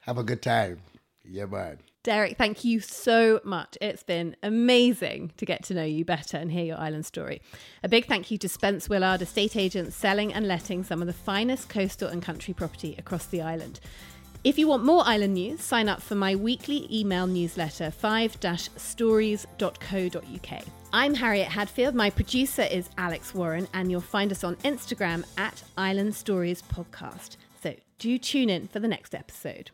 have 0.00 0.18
a 0.18 0.22
good 0.22 0.42
time. 0.42 0.80
Yeah, 1.24 1.46
man. 1.46 1.78
Derek, 2.04 2.36
thank 2.36 2.64
you 2.64 2.80
so 2.80 3.40
much. 3.44 3.78
It's 3.80 4.02
been 4.02 4.36
amazing 4.42 5.32
to 5.38 5.46
get 5.46 5.64
to 5.64 5.74
know 5.74 5.84
you 5.84 6.04
better 6.04 6.36
and 6.36 6.52
hear 6.52 6.64
your 6.66 6.78
island 6.78 7.06
story. 7.06 7.40
A 7.82 7.88
big 7.88 8.04
thank 8.04 8.30
you 8.30 8.36
to 8.38 8.48
Spence 8.48 8.90
Willard, 8.90 9.22
estate 9.22 9.56
agent 9.56 9.94
selling 9.94 10.30
and 10.30 10.46
letting 10.46 10.84
some 10.84 11.00
of 11.00 11.06
the 11.06 11.14
finest 11.14 11.70
coastal 11.70 12.08
and 12.08 12.22
country 12.22 12.52
property 12.52 12.94
across 12.98 13.24
the 13.24 13.40
island. 13.40 13.80
If 14.44 14.58
you 14.58 14.68
want 14.68 14.84
more 14.84 15.02
island 15.06 15.32
news, 15.32 15.62
sign 15.62 15.88
up 15.88 16.02
for 16.02 16.16
my 16.16 16.36
weekly 16.36 16.86
email 16.94 17.26
newsletter 17.26 17.90
5-stories.co.uk. 17.90 20.64
I'm 20.92 21.14
Harriet 21.14 21.48
Hadfield, 21.48 21.94
my 21.94 22.10
producer 22.10 22.60
is 22.60 22.90
Alex 22.98 23.34
Warren, 23.34 23.66
and 23.72 23.90
you'll 23.90 24.02
find 24.02 24.30
us 24.30 24.44
on 24.44 24.56
Instagram 24.56 25.24
at 25.38 25.62
Island 25.78 26.14
Stories 26.14 26.60
Podcast. 26.60 27.38
So 27.62 27.74
do 27.98 28.18
tune 28.18 28.50
in 28.50 28.68
for 28.68 28.80
the 28.80 28.88
next 28.88 29.14
episode. 29.14 29.70